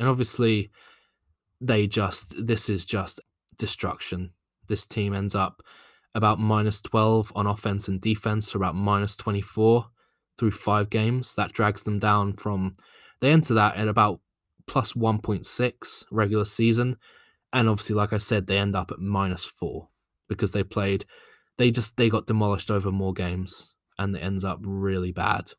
[0.00, 0.72] And obviously,
[1.60, 3.20] they just this is just
[3.56, 4.32] destruction.
[4.66, 5.62] This team ends up
[6.14, 9.86] about minus 12 on offense and defense, about minus 24
[10.38, 11.34] through five games.
[11.36, 12.76] That drags them down from
[13.20, 14.20] they enter that at about
[14.66, 16.96] plus 1.6 regular season.
[17.52, 19.88] And obviously, like I said, they end up at minus four
[20.28, 21.04] because they played,
[21.58, 25.50] they just, they got demolished over more games and it ends up really bad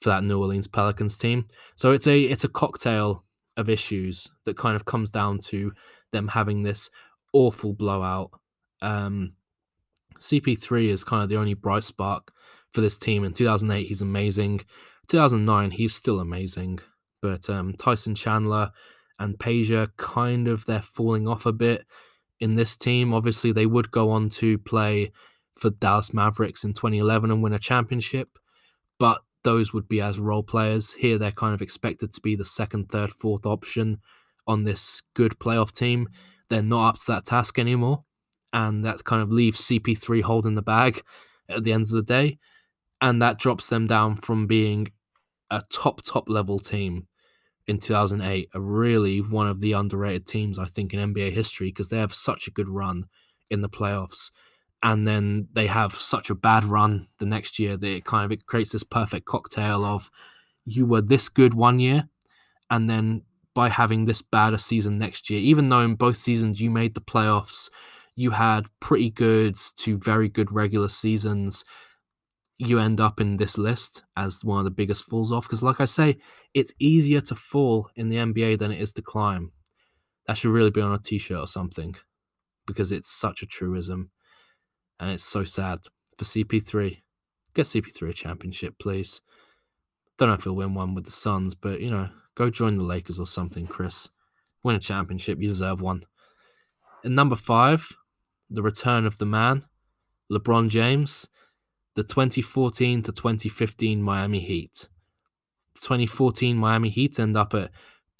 [0.00, 1.46] for that New Orleans Pelicans team.
[1.74, 3.24] So it's a, it's a cocktail
[3.56, 5.72] of issues that kind of comes down to
[6.12, 6.90] them having this
[7.32, 8.30] awful blowout.
[8.82, 9.32] Um,
[10.18, 12.32] CP3 is kind of the only bright spark
[12.72, 13.24] for this team.
[13.24, 14.60] In 2008, he's amazing.
[15.08, 16.78] 2009, he's still amazing.
[17.22, 18.70] But um, Tyson Chandler
[19.18, 21.84] and Peja kind of they're falling off a bit
[22.40, 23.14] in this team.
[23.14, 25.12] Obviously, they would go on to play
[25.56, 28.28] for Dallas Mavericks in 2011 and win a championship,
[28.98, 30.92] but those would be as role players.
[30.92, 34.00] Here, they're kind of expected to be the second, third, fourth option
[34.46, 36.08] on this good playoff team.
[36.50, 38.04] They're not up to that task anymore,
[38.52, 41.02] and that kind of leaves CP3 holding the bag
[41.48, 42.38] at the end of the day
[43.00, 44.88] and that drops them down from being
[45.50, 47.06] a top top level team
[47.66, 51.88] in 2008 a really one of the underrated teams i think in nba history because
[51.88, 53.04] they have such a good run
[53.50, 54.30] in the playoffs
[54.82, 58.32] and then they have such a bad run the next year that it kind of
[58.32, 60.10] it creates this perfect cocktail of
[60.64, 62.08] you were this good one year
[62.70, 63.22] and then
[63.54, 66.94] by having this bad a season next year even though in both seasons you made
[66.94, 67.70] the playoffs
[68.14, 71.64] you had pretty good to very good regular seasons
[72.58, 75.46] you end up in this list as one of the biggest falls off.
[75.46, 76.16] Because, like I say,
[76.54, 79.52] it's easier to fall in the NBA than it is to climb.
[80.26, 81.94] That should really be on a t shirt or something
[82.66, 84.10] because it's such a truism
[84.98, 85.80] and it's so sad
[86.16, 87.02] for CP3.
[87.54, 89.22] Get CP3 a championship, please.
[90.18, 92.84] Don't know if he'll win one with the Suns, but you know, go join the
[92.84, 94.08] Lakers or something, Chris.
[94.62, 96.02] Win a championship, you deserve one.
[97.04, 97.96] And number five,
[98.50, 99.64] the return of the man,
[100.30, 101.28] LeBron James,
[101.94, 104.88] the 2014 to 2015 Miami Heat.
[105.74, 107.70] The 2014 Miami Heat end up at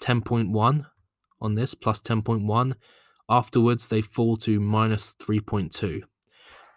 [0.01, 0.85] 10.1
[1.41, 2.73] on this, plus 10.1.
[3.29, 6.01] Afterwards, they fall to minus 3.2.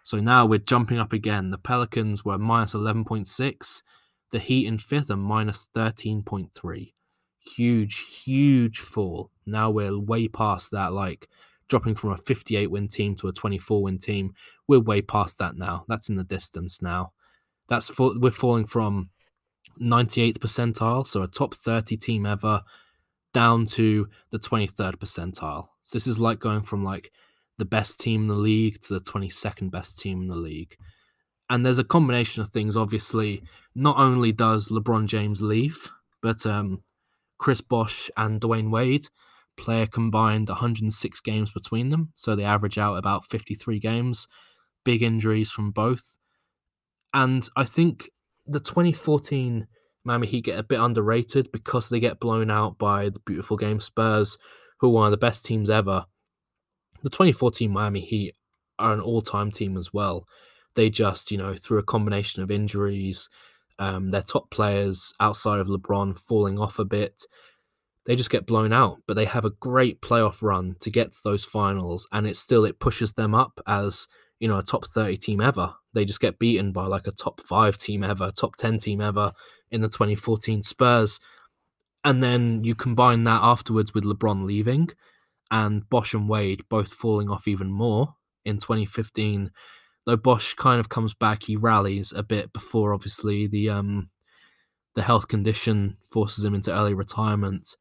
[0.02, 1.50] So now we're jumping up again.
[1.50, 3.82] The Pelicans were minus 11.6.
[4.32, 6.92] The Heat in fifth are minus 13.3.
[7.56, 9.30] Huge, huge fall.
[9.46, 11.28] Now we're way past that, like
[11.68, 14.34] dropping from a 58 win team to a 24 win team.
[14.68, 15.84] We're way past that now.
[15.88, 17.12] That's in the distance now.
[17.68, 19.10] That's for, we're falling from
[19.80, 22.62] 98th percentile, so a top 30 team ever,
[23.32, 25.68] down to the 23rd percentile.
[25.84, 27.12] So this is like going from like
[27.60, 30.74] the best team in the league to the 22nd best team in the league.
[31.50, 32.76] And there's a combination of things.
[32.76, 33.42] Obviously,
[33.74, 35.90] not only does LeBron James leave,
[36.22, 36.82] but um,
[37.38, 39.08] Chris Bosh and Dwyane Wade
[39.58, 42.12] play combined 106 games between them.
[42.14, 44.26] So they average out about 53 games.
[44.84, 46.16] Big injuries from both.
[47.12, 48.08] And I think
[48.46, 49.66] the 2014
[50.02, 53.80] Miami Heat get a bit underrated because they get blown out by the beautiful game
[53.80, 54.38] Spurs,
[54.78, 56.06] who are one of the best teams ever.
[57.02, 58.34] The 2014 Miami Heat
[58.78, 60.26] are an all time team as well.
[60.74, 63.28] They just, you know, through a combination of injuries,
[63.78, 67.22] um, their top players outside of LeBron falling off a bit,
[68.06, 68.98] they just get blown out.
[69.06, 72.64] But they have a great playoff run to get to those finals, and it still
[72.64, 74.06] it pushes them up as
[74.38, 75.74] you know a top 30 team ever.
[75.92, 79.32] They just get beaten by like a top five team ever, top 10 team ever
[79.70, 81.20] in the 2014 Spurs.
[82.04, 84.90] And then you combine that afterwards with LeBron leaving
[85.50, 89.50] and Bosh and Wade both falling off even more in 2015.
[90.06, 94.10] Though Bosh kind of comes back, he rallies a bit before obviously the um
[94.94, 97.76] the health condition forces him into early retirement.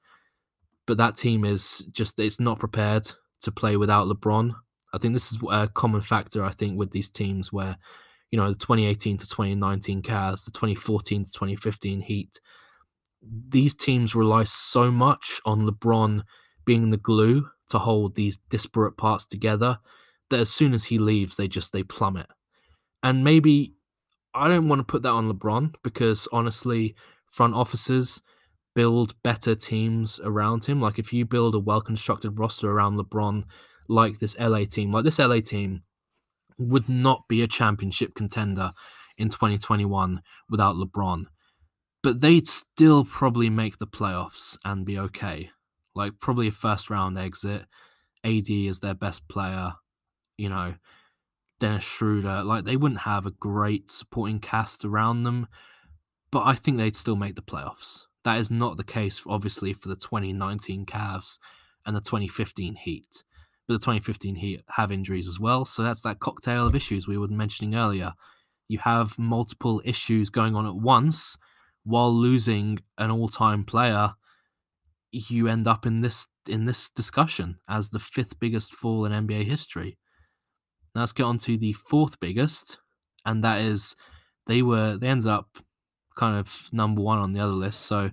[0.86, 4.54] But that team is just it's not prepared to play without LeBron.
[4.94, 7.78] I think this is a common factor I think with these teams where
[8.32, 12.40] you know the 2018 to 2019 Cavs, the 2014 to 2015 Heat
[13.22, 16.24] these teams rely so much on LeBron
[16.66, 19.80] being the glue to hold these disparate parts together
[20.30, 22.28] that as soon as he leaves, they just they plummet.
[23.02, 23.74] And maybe
[24.34, 28.22] I don't want to put that on LeBron because honestly, front offices
[28.76, 30.82] build better teams around him.
[30.82, 33.44] Like if you build a well constructed roster around LeBron,
[33.88, 35.84] like this LA team, like this LA team
[36.58, 38.74] would not be a championship contender
[39.18, 41.26] in 2021 without LeBron
[42.02, 45.52] but they'd still probably make the playoffs and be okay.
[45.96, 47.66] Like probably a first round exit.
[48.24, 49.74] AD is their best player.
[50.38, 50.76] You know,
[51.60, 52.44] Dennis Schroeder.
[52.44, 55.48] Like they wouldn't have a great supporting cast around them,
[56.32, 58.04] but I think they'd still make the playoffs.
[58.24, 61.40] That is not the case, obviously, for the 2019 Cavs
[61.86, 63.24] and the 2015 Heat.
[63.68, 67.18] But the 2015 Heat have injuries as well, so that's that cocktail of issues we
[67.18, 68.14] were mentioning earlier.
[68.68, 71.38] You have multiple issues going on at once
[71.84, 74.14] while losing an all-time player,
[75.12, 79.46] you end up in this in this discussion as the fifth biggest fall in NBA
[79.46, 79.98] history.
[80.94, 82.78] Now let's get on to the fourth biggest,
[83.26, 83.96] and that is
[84.48, 85.58] they were they ended up
[86.16, 87.82] kind of number one on the other list.
[87.82, 88.12] So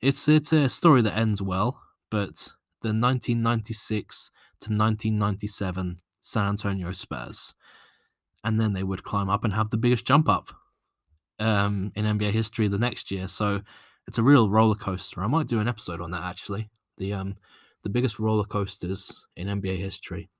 [0.00, 7.54] it's it's a story that ends well, but the 1996 to 1997 San Antonio Spurs,
[8.42, 10.50] and then they would climb up and have the biggest jump up
[11.38, 13.28] um, in NBA history the next year.
[13.28, 13.62] So
[14.06, 15.22] it's a real roller coaster.
[15.22, 16.70] I might do an episode on that actually.
[16.98, 17.36] The um,
[17.82, 20.30] the biggest roller coasters in NBA history.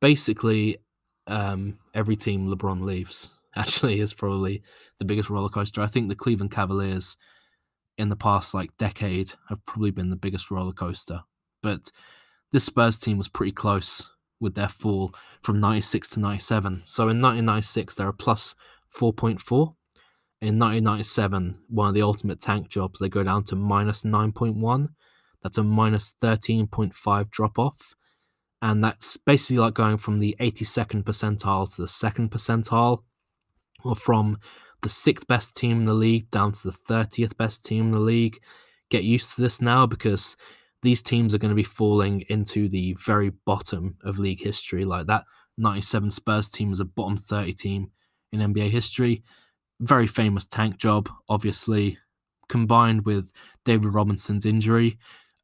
[0.00, 0.78] Basically,
[1.26, 4.62] um, every team LeBron leaves actually is probably
[4.98, 5.80] the biggest roller coaster.
[5.80, 7.16] I think the Cleveland Cavaliers
[7.96, 11.20] in the past like decade have probably been the biggest roller coaster.
[11.62, 11.90] But
[12.52, 16.82] this Spurs team was pretty close with their fall from 96 to 97.
[16.84, 18.54] So in 1996, they're a plus
[18.94, 19.74] 4.4
[20.44, 24.88] in 1997, one of the ultimate tank jobs, they go down to minus 9.1.
[25.42, 27.94] That's a minus 13.5 drop off.
[28.60, 33.04] And that's basically like going from the 82nd percentile to the second percentile,
[33.84, 34.36] or from
[34.82, 37.98] the sixth best team in the league down to the 30th best team in the
[37.98, 38.38] league.
[38.90, 40.36] Get used to this now because
[40.82, 44.84] these teams are going to be falling into the very bottom of league history.
[44.84, 45.24] Like that
[45.56, 47.92] 97 Spurs team is a bottom 30 team
[48.30, 49.22] in NBA history
[49.80, 51.98] very famous tank job, obviously,
[52.48, 53.32] combined with
[53.64, 54.98] David Robinson's injury.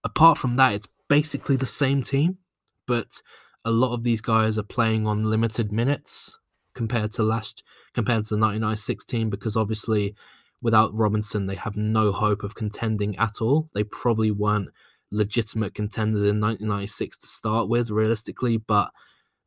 [0.04, 2.38] Apart from that, it's basically the same team,
[2.86, 3.20] but
[3.64, 6.38] a lot of these guys are playing on limited minutes
[6.74, 7.62] compared to last
[7.92, 10.14] compared to the 1996 team because obviously
[10.62, 13.68] without Robinson they have no hope of contending at all.
[13.74, 14.70] They probably weren't
[15.10, 18.92] legitimate contenders in 1996 to start with realistically, but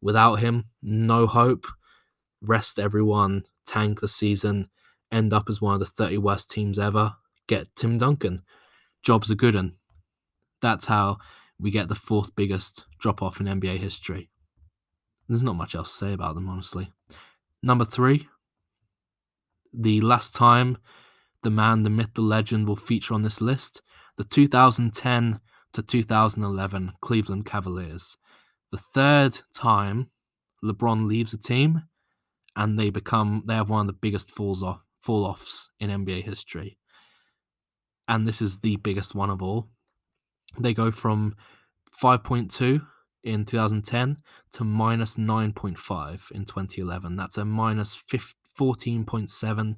[0.01, 1.65] without him, no hope.
[2.41, 4.69] Rest everyone, tank the season,
[5.11, 7.15] end up as one of the 30 worst teams ever.
[7.47, 8.43] Get Tim Duncan.
[9.01, 9.73] Job's a good one.
[10.61, 11.17] That's how
[11.59, 14.29] we get the fourth biggest drop off in NBA history.
[15.27, 16.91] There's not much else to say about them, honestly.
[17.61, 18.27] Number three,
[19.73, 20.77] the last time
[21.43, 23.81] the man, the myth, the legend will feature on this list,
[24.17, 25.39] the 2010
[25.73, 28.17] to 2011 Cleveland Cavaliers.
[28.71, 30.09] The third time
[30.63, 31.83] LeBron leaves a team
[32.55, 36.23] and they become they have one of the biggest falls off fall offs in NBA
[36.23, 36.77] history.
[38.07, 39.69] And this is the biggest one of all.
[40.59, 41.35] They go from
[42.01, 42.85] 5.2
[43.23, 44.17] in 2010
[44.53, 47.15] to minus 9.5 in 2011.
[47.15, 48.01] That's a minus
[48.59, 49.75] 14.7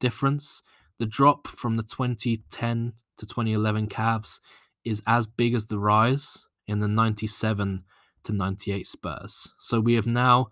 [0.00, 0.62] difference.
[0.98, 4.40] The drop from the 2010 to 2011 Cavs
[4.84, 7.84] is as big as the rise in the 97
[8.24, 9.52] to 98 Spurs.
[9.58, 10.48] So we have now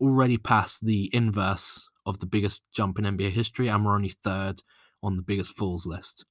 [0.00, 4.62] already passed the inverse of the biggest jump in NBA history, and we're only third
[5.02, 6.24] on the biggest falls list.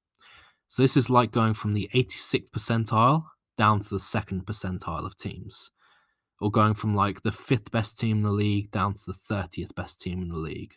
[0.67, 3.26] So this is like going from the 86th percentile
[3.57, 5.72] down to the second percentile of teams,
[6.39, 9.76] or going from like the fifth best team in the league down to the 30th
[9.76, 10.76] best team in the league.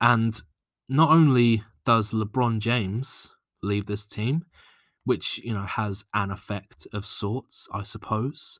[0.00, 0.40] And
[0.88, 3.30] not only does LeBron James
[3.62, 4.44] leave this team,
[5.04, 8.58] which you know has an effect of sorts, I suppose,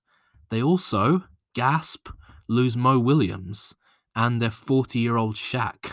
[0.51, 2.09] they also gasp
[2.49, 3.75] lose Mo Williams
[4.15, 5.93] and their 40 year old Shaq.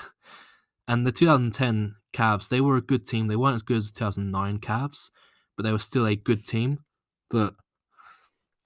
[0.88, 3.28] And the 2010 Cavs, they were a good team.
[3.28, 5.12] They weren't as good as the 2009 Cavs,
[5.56, 6.80] but they were still a good team.
[7.30, 7.54] But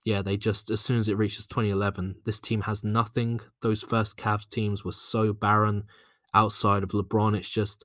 [0.05, 3.39] yeah, they just as soon as it reaches 2011, this team has nothing.
[3.61, 5.83] Those first Cavs teams were so barren
[6.33, 7.37] outside of LeBron.
[7.37, 7.83] It's just,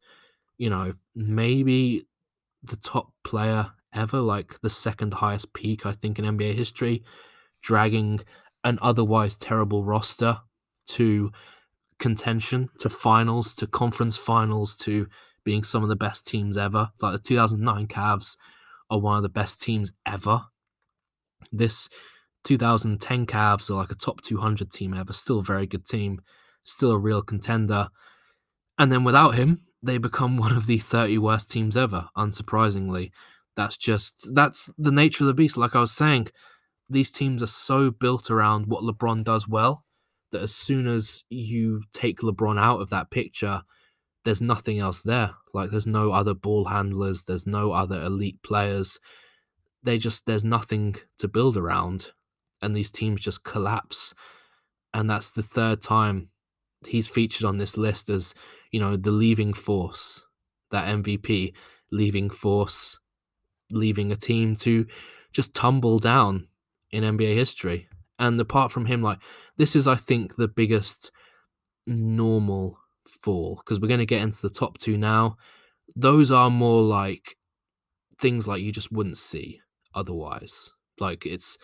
[0.57, 2.07] you know, maybe
[2.62, 7.05] the top player ever, like the second highest peak, I think, in NBA history,
[7.62, 8.20] dragging
[8.64, 10.38] an otherwise terrible roster
[10.88, 11.30] to
[11.98, 15.09] contention, to finals, to conference finals, to
[15.44, 16.90] being some of the best teams ever.
[17.00, 18.36] Like the 2009 Cavs
[18.90, 20.46] are one of the best teams ever
[21.52, 21.88] this
[22.44, 26.20] 2010 Cavs are like a top 200 team ever, still a very good team,
[26.62, 27.88] still a real contender.
[28.78, 33.11] And then without him, they become one of the 30 worst teams ever, unsurprisingly.
[33.56, 35.56] That's just, that's the nature of the beast.
[35.56, 36.28] Like I was saying,
[36.89, 39.84] these teams are so built around what LeBron does well
[40.32, 43.62] that as soon as you take LeBron out of that picture,
[44.24, 45.34] there's nothing else there.
[45.55, 48.99] Like there's no other ball handlers, there's no other elite players.
[49.82, 52.11] They just there's nothing to build around
[52.61, 54.14] and these teams just collapse.
[54.93, 56.30] And that's the third time
[56.86, 58.34] he's featured on this list as
[58.70, 60.26] you know the leaving force
[60.70, 61.53] that MVP
[61.91, 63.01] leaving force
[63.72, 64.86] leaving a team to
[65.32, 66.47] just tumble down
[66.91, 69.18] in NBA history and apart from him like
[69.57, 71.11] this is I think the biggest
[71.86, 75.36] normal fall because we're going to get into the top 2 now
[75.97, 77.36] those are more like
[78.18, 79.61] things like you just wouldn't see
[79.95, 80.72] otherwise.
[80.99, 81.59] Like it's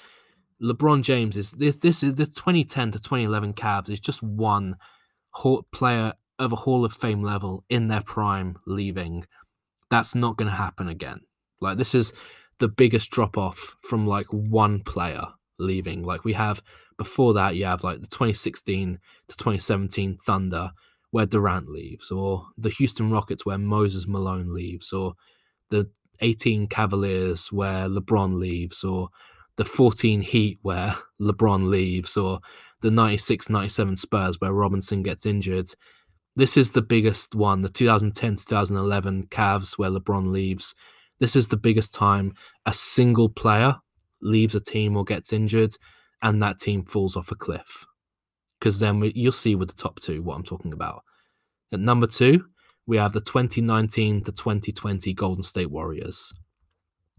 [0.62, 4.76] LeBron James is this this is the 2010 to 2011 Cavs is just one
[5.72, 9.24] player of a Hall of Fame level in their prime leaving.
[9.90, 11.20] That's not going to happen again.
[11.60, 12.12] Like this is
[12.58, 15.26] the biggest drop off from like one player
[15.58, 16.02] leaving.
[16.02, 16.62] Like we have
[16.96, 18.98] before that, you have like the 2016
[19.28, 20.70] to 2017 Thunder
[21.10, 25.14] where Durant leaves, or the Houston Rockets where Moses Malone leaves, or
[25.70, 25.88] the
[26.20, 29.10] 18 Cavaliers where LeBron leaves, or
[29.56, 32.40] the 14 Heat where LeBron leaves, or
[32.80, 35.68] the 96 97 Spurs where Robinson gets injured.
[36.36, 40.74] This is the biggest one, the 2010 2011 Cavs where LeBron leaves.
[41.24, 42.34] This is the biggest time
[42.66, 43.76] a single player
[44.20, 45.74] leaves a team or gets injured
[46.20, 47.86] and that team falls off a cliff.
[48.60, 51.02] Because then we, you'll see with the top two what I'm talking about.
[51.72, 52.44] At number two,
[52.86, 56.30] we have the 2019 to 2020 Golden State Warriors.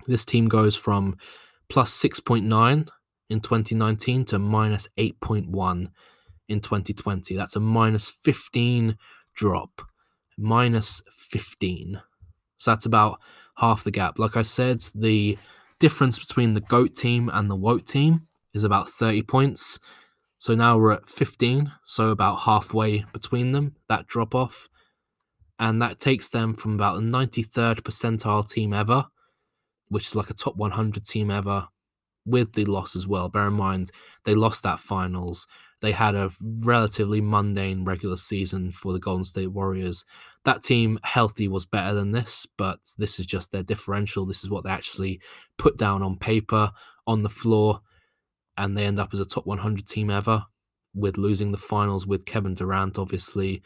[0.05, 1.15] This team goes from
[1.67, 2.87] plus 6.9
[3.31, 5.87] in 2019 to minus 8.1
[6.47, 7.35] in 2020.
[7.35, 8.97] That's a minus 15
[9.33, 9.81] drop.
[10.37, 12.01] Minus 15.
[12.59, 13.17] So that's about
[13.57, 14.19] half the gap.
[14.19, 15.37] Like I said, the
[15.79, 19.79] difference between the GOAT team and the WOT team is about 30 points.
[20.37, 24.69] So now we're at 15, so about halfway between them, that drop off.
[25.57, 29.05] And that takes them from about the 93rd percentile team ever,
[29.87, 31.69] which is like a top 100 team ever,
[32.25, 33.29] with the loss as well.
[33.29, 33.91] Bear in mind,
[34.23, 35.47] they lost that finals.
[35.81, 40.05] They had a relatively mundane regular season for the Golden State Warriors.
[40.43, 44.25] That team, healthy, was better than this, but this is just their differential.
[44.25, 45.19] This is what they actually
[45.57, 46.71] put down on paper,
[47.05, 47.81] on the floor,
[48.57, 50.45] and they end up as a top 100 team ever
[50.93, 53.61] with losing the finals with Kevin Durant, obviously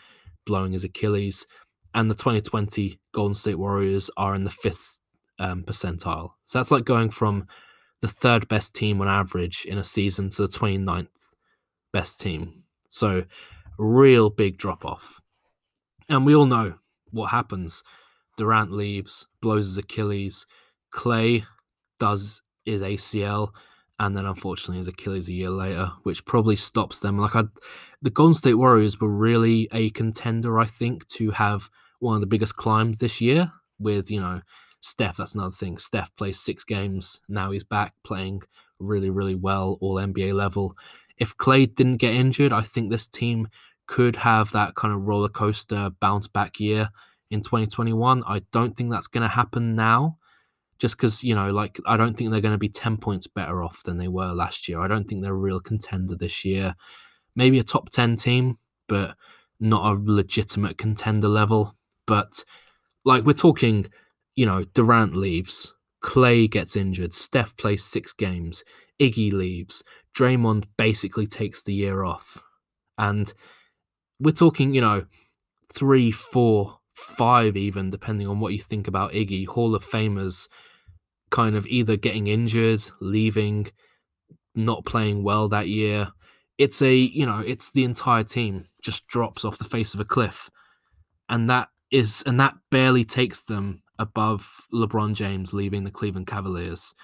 [0.46, 1.46] blowing his Achilles.
[1.94, 5.00] And the 2020 Golden State Warriors are in the fifth
[5.38, 6.32] um, percentile.
[6.46, 7.48] So that's like going from
[8.02, 11.08] the third best team on average in a season to the 29th
[11.92, 12.64] best team.
[12.90, 13.26] So,
[13.78, 15.22] real big drop off.
[16.08, 16.76] And we all know
[17.12, 17.84] what happens.
[18.38, 20.48] Durant leaves, blows his Achilles.
[20.94, 21.46] Klay
[22.00, 23.50] does his ACL,
[24.00, 27.18] and then unfortunately his Achilles a year later, which probably stops them.
[27.18, 27.44] Like I,
[28.02, 31.70] the Golden State Warriors were really a contender, I think, to have
[32.00, 33.52] one of the biggest climbs this year.
[33.82, 34.42] With you know
[34.82, 35.78] Steph, that's another thing.
[35.78, 37.52] Steph plays six games now.
[37.52, 38.44] He's back playing
[38.80, 40.76] really, really well, all NBA level.
[41.18, 43.50] If Klay didn't get injured, I think this team
[43.88, 46.90] could have that kind of roller coaster bounce back year
[47.30, 48.24] in 2021.
[48.26, 50.18] I don't think that's going to happen now,
[50.78, 53.62] just because, you know, like, I don't think they're going to be 10 points better
[53.62, 54.80] off than they were last year.
[54.80, 56.76] I don't think they're a real contender this year.
[57.36, 58.58] Maybe a top 10 team,
[58.88, 59.16] but
[59.60, 61.76] not a legitimate contender level.
[62.06, 62.46] But,
[63.04, 63.88] like, we're talking,
[64.40, 68.64] you know, Durant leaves, Klay gets injured, Steph plays six games,
[68.98, 69.84] Iggy leaves,
[70.18, 72.42] Draymond basically takes the year off.
[72.98, 73.34] And
[74.18, 75.08] we're talking, you know,
[75.74, 80.48] three, four, five, even depending on what you think about Iggy, Hall of Famers
[81.32, 83.68] kind of either getting injured, leaving,
[84.56, 86.14] not playing well that year.
[86.58, 90.06] It's a, you know, it's the entire team just drops off the face of a
[90.06, 90.50] cliff.
[91.28, 96.96] And that is, and that barely takes them above LeBron James leaving the Cleveland Cavaliers.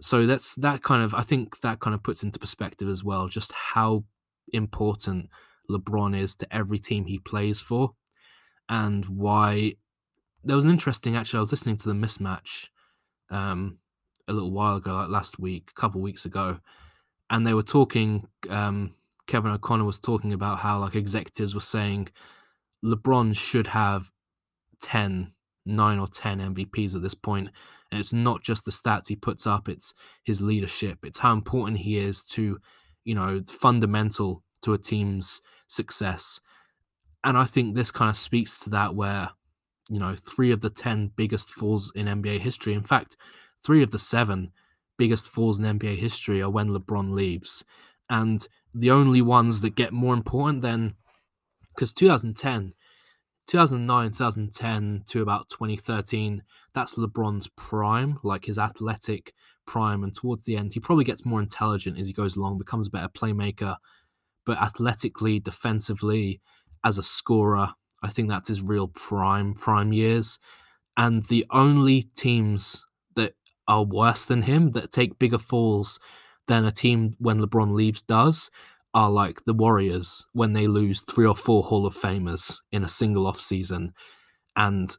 [0.00, 3.26] So that's that kind of I think that kind of puts into perspective as well
[3.26, 4.04] just how
[4.52, 5.28] important
[5.68, 7.94] LeBron is to every team he plays for
[8.68, 9.74] and why
[10.44, 12.68] there was an interesting actually I was listening to the mismatch
[13.28, 13.78] um
[14.28, 16.60] a little while ago like last week a couple weeks ago
[17.28, 18.94] and they were talking um
[19.26, 22.08] Kevin O'Connor was talking about how like executives were saying
[22.84, 24.12] LeBron should have
[24.80, 25.32] 10
[25.68, 27.50] 9 or 10 MVPs at this point
[27.90, 29.94] and it's not just the stats he puts up, it's
[30.24, 30.98] his leadership.
[31.04, 32.58] It's how important he is to,
[33.04, 36.40] you know, fundamental to a team's success.
[37.24, 39.30] And I think this kind of speaks to that where,
[39.88, 43.16] you know, three of the 10 biggest falls in NBA history, in fact,
[43.64, 44.52] three of the seven
[44.98, 47.64] biggest falls in NBA history are when LeBron leaves.
[48.10, 50.94] And the only ones that get more important than,
[51.74, 52.74] because 2010,
[53.48, 56.42] 2009, 2010 to about 2013,
[56.74, 59.32] that's LeBron's prime, like his athletic
[59.66, 60.04] prime.
[60.04, 62.90] And towards the end, he probably gets more intelligent as he goes along, becomes a
[62.90, 63.76] better playmaker.
[64.44, 66.40] But athletically, defensively,
[66.84, 67.70] as a scorer,
[68.02, 70.38] I think that's his real prime, prime years.
[70.96, 72.84] And the only teams
[73.16, 73.34] that
[73.66, 75.98] are worse than him, that take bigger falls
[76.48, 78.50] than a team when LeBron leaves does,
[78.94, 82.88] are like the Warriors when they lose three or four Hall of Famers in a
[82.88, 83.92] single off season.
[84.56, 84.96] And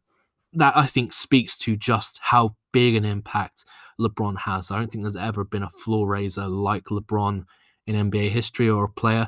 [0.54, 3.66] that I think speaks to just how big an impact
[4.00, 4.72] LeBron has.
[4.72, 7.46] I don't think there's ever been a floor raiser like LeBron
[7.86, 9.28] in NBA history or a player.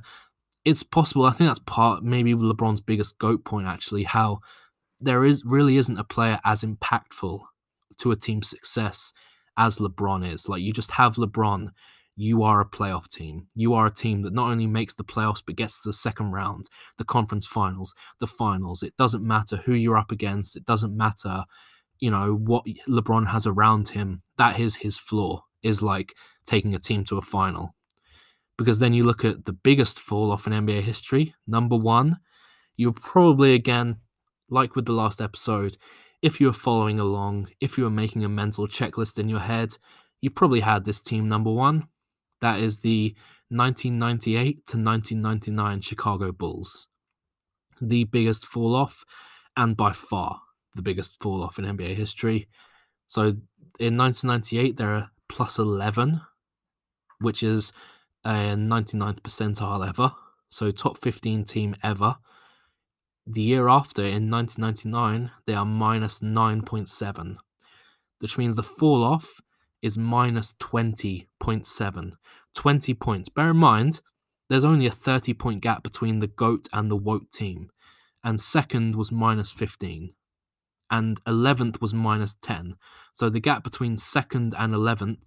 [0.64, 1.26] It's possible.
[1.26, 4.40] I think that's part, maybe LeBron's biggest goat point, actually, how
[5.00, 7.42] there is really isn't a player as impactful
[7.98, 9.14] to a team's success
[9.58, 10.48] as LeBron is.
[10.48, 11.72] Like you just have LeBron
[12.16, 13.48] you are a playoff team.
[13.56, 16.32] You are a team that not only makes the playoffs, but gets to the second
[16.32, 18.84] round, the conference finals, the finals.
[18.84, 20.56] It doesn't matter who you're up against.
[20.56, 21.46] It doesn't matter,
[22.00, 24.22] you know, what LeBron has around him.
[24.38, 26.14] That is his floor, is like
[26.46, 27.76] taking a team to a final.
[28.58, 32.20] Because then you look at the biggest fall off in NBA history, number one,
[32.76, 33.98] you're probably, again,
[34.50, 35.78] like with the last episode,
[36.22, 39.78] if you're following along, if you're making a mental checklist in your head,
[40.20, 41.88] you probably had this team number one.
[42.42, 43.16] That is the
[43.50, 46.88] 1998 to 1999 Chicago Bulls.
[47.80, 49.04] The biggest fall off,
[49.56, 50.42] and by far
[50.76, 52.48] the biggest fall off in NBA history.
[53.08, 53.36] So
[53.80, 56.22] in 1998, they're plus 11,
[57.20, 57.74] which is
[58.24, 60.14] a 99th percentile ever.
[60.50, 62.18] So top 15 team ever.
[63.28, 67.38] The year after, in 1999, they are minus 9.7,
[68.20, 69.42] which means the fall off
[69.82, 72.12] is minus 20.7.
[72.54, 73.30] 20 points.
[73.30, 74.02] Bear in mind,
[74.50, 77.70] there's only a 30 point gap between the GOAT and the WOTE team.
[78.24, 80.14] and second was minus 15,
[80.92, 82.76] and 11th was minus 10.
[83.14, 85.24] So the gap between second and 11th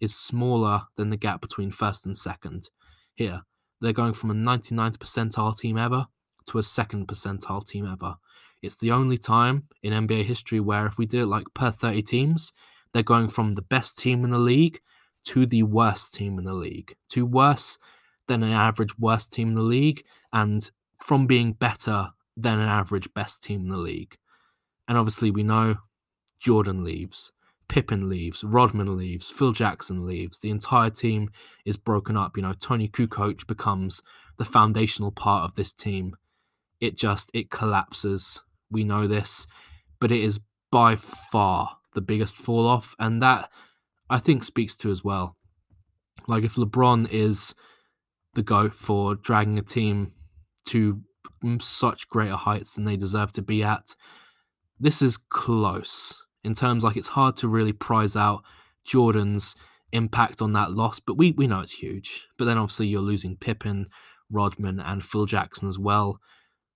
[0.00, 2.70] is smaller than the gap between first and second.
[3.14, 3.42] Here,
[3.80, 6.06] they're going from a 99th percentile team ever
[6.46, 8.16] to a second percentile team ever.
[8.62, 12.02] It's the only time in NBA history where if we did it like per 30
[12.02, 12.52] teams,
[12.92, 14.80] they're going from the best team in the league
[15.24, 17.78] to the worst team in the league, to worse
[18.28, 23.12] than an average worst team in the league, and from being better than an average
[23.14, 24.16] best team in the league.
[24.86, 25.76] And obviously, we know
[26.38, 27.32] Jordan leaves,
[27.68, 30.38] Pippen leaves, Rodman leaves, Phil Jackson leaves.
[30.38, 31.30] The entire team
[31.64, 32.36] is broken up.
[32.36, 34.02] You know, Toni Kukoc becomes
[34.38, 36.16] the foundational part of this team.
[36.80, 38.40] It just it collapses.
[38.70, 39.46] We know this,
[40.00, 43.50] but it is by far the biggest fall off, and that
[44.08, 45.36] I think speaks to as well.
[46.28, 47.54] Like if LeBron is
[48.34, 50.12] the goat for dragging a team
[50.66, 51.02] to
[51.42, 53.96] mm, such greater heights than they deserve to be at,
[54.78, 58.42] this is close in terms like it's hard to really prize out
[58.84, 59.56] Jordan's
[59.92, 62.26] impact on that loss, but we we know it's huge.
[62.38, 63.88] But then obviously you're losing Pippen,
[64.30, 66.20] Rodman, and Phil Jackson as well.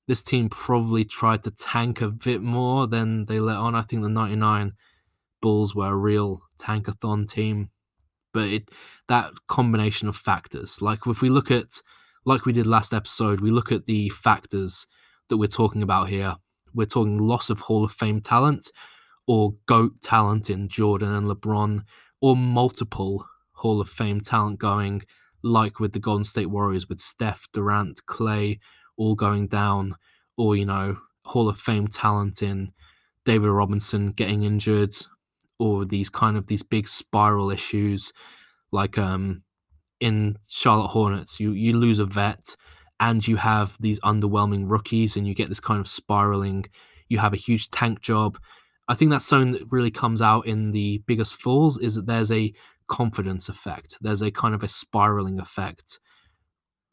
[0.09, 3.75] This team probably tried to tank a bit more than they let on.
[3.75, 4.73] I think the 99
[5.43, 7.69] Bulls were a real tankathon team.
[8.33, 8.71] But it
[9.09, 11.83] that combination of factors, like if we look at
[12.25, 14.87] like we did last episode, we look at the factors
[15.29, 16.37] that we're talking about here.
[16.73, 18.71] We're talking loss of Hall of Fame talent,
[19.27, 21.83] or GOAT talent in Jordan and LeBron,
[22.21, 25.03] or multiple Hall of Fame talent going,
[25.43, 28.59] like with the Golden State Warriors with Steph, Durant, Klay
[28.97, 29.97] all going down,
[30.37, 32.73] or, you know, Hall of Fame talent in
[33.25, 34.95] David Robinson getting injured,
[35.63, 38.13] or these kind of these big spiral issues,
[38.73, 39.43] like um
[40.01, 42.57] in Charlotte Hornets, you you lose a vet
[43.01, 46.65] and you have these underwhelming rookies and you get this kind of spiraling.
[47.09, 48.39] You have a huge tank job
[48.89, 52.33] I think that's something that really comes out in the biggest falls is that there's
[52.33, 52.53] a
[52.89, 53.97] confidence effect.
[54.01, 56.01] There's a kind of a spiraling effect,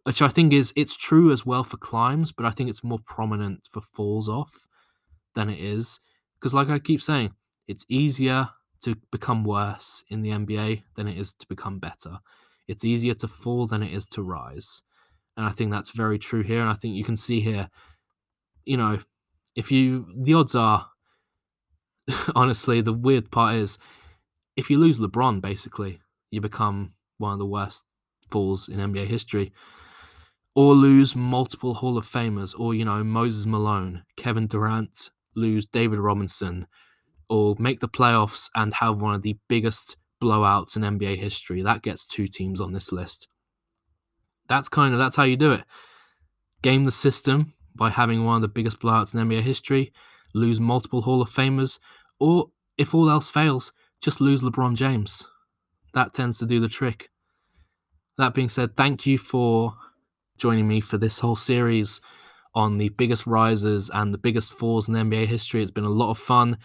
[0.03, 2.99] which I think is it's true as well for climbs, but I think it's more
[3.05, 4.67] prominent for falls off
[5.35, 5.99] than it is
[6.39, 7.33] because, like I keep saying,
[7.67, 8.49] it's easier
[8.83, 12.19] to become worse in the NBA than it is to become better.
[12.67, 14.83] It's easier to fall than it is to rise.
[15.35, 16.59] And I think that's very true here.
[16.59, 17.69] And I think you can see here,
[18.65, 18.99] you know,
[19.55, 20.87] if you, the odds are
[22.35, 23.77] honestly, the weird part is
[24.55, 26.01] if you lose LeBron, basically,
[26.31, 27.85] you become one of the worst
[28.29, 29.51] falls in NBA history.
[30.55, 35.99] Or lose multiple Hall of Famers, or, you know, Moses Malone, Kevin Durant, lose David
[35.99, 36.67] Robinson,
[37.29, 41.61] or make the playoffs and have one of the biggest blowouts in NBA history.
[41.61, 43.27] That gets two teams on this list.
[44.47, 45.63] That's kind of that's how you do it.
[46.61, 49.93] Game the system by having one of the biggest blowouts in NBA history,
[50.33, 51.79] lose multiple Hall of Famers,
[52.19, 53.71] or if all else fails,
[54.01, 55.25] just lose LeBron James.
[55.93, 57.09] That tends to do the trick.
[58.17, 59.75] That being said, thank you for
[60.37, 62.01] joining me for this whole series
[62.55, 65.61] on the biggest rises and the biggest falls in NBA history.
[65.61, 66.57] It's been a lot of fun.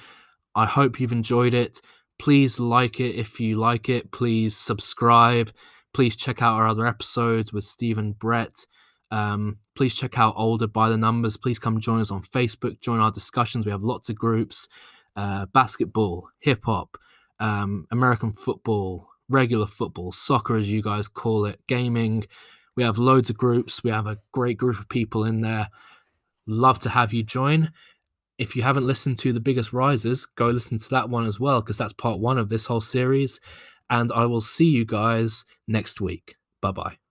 [0.55, 1.81] I hope you've enjoyed it.
[2.19, 4.13] Please like it if you like it.
[4.13, 5.51] Please subscribe.
[5.93, 8.67] Please check out our other episodes with Stephen Brett.
[9.11, 11.37] Um, please check out Older by the Numbers.
[11.37, 12.81] Please come join us on Facebook.
[12.81, 13.65] Join our discussions.
[13.65, 14.69] We have lots of groups
[15.17, 16.99] uh, basketball, hip hop,
[17.39, 22.25] um, American football, regular football, soccer, as you guys call it, gaming.
[22.77, 23.85] We have loads of groups.
[23.85, 25.69] We have a great group of people in there.
[26.47, 27.73] Love to have you join.
[28.39, 31.61] If you haven't listened to The Biggest Rises, go listen to that one as well,
[31.61, 33.41] because that's part one of this whole series.
[33.89, 36.37] And I will see you guys next week.
[36.61, 37.04] Bye bye.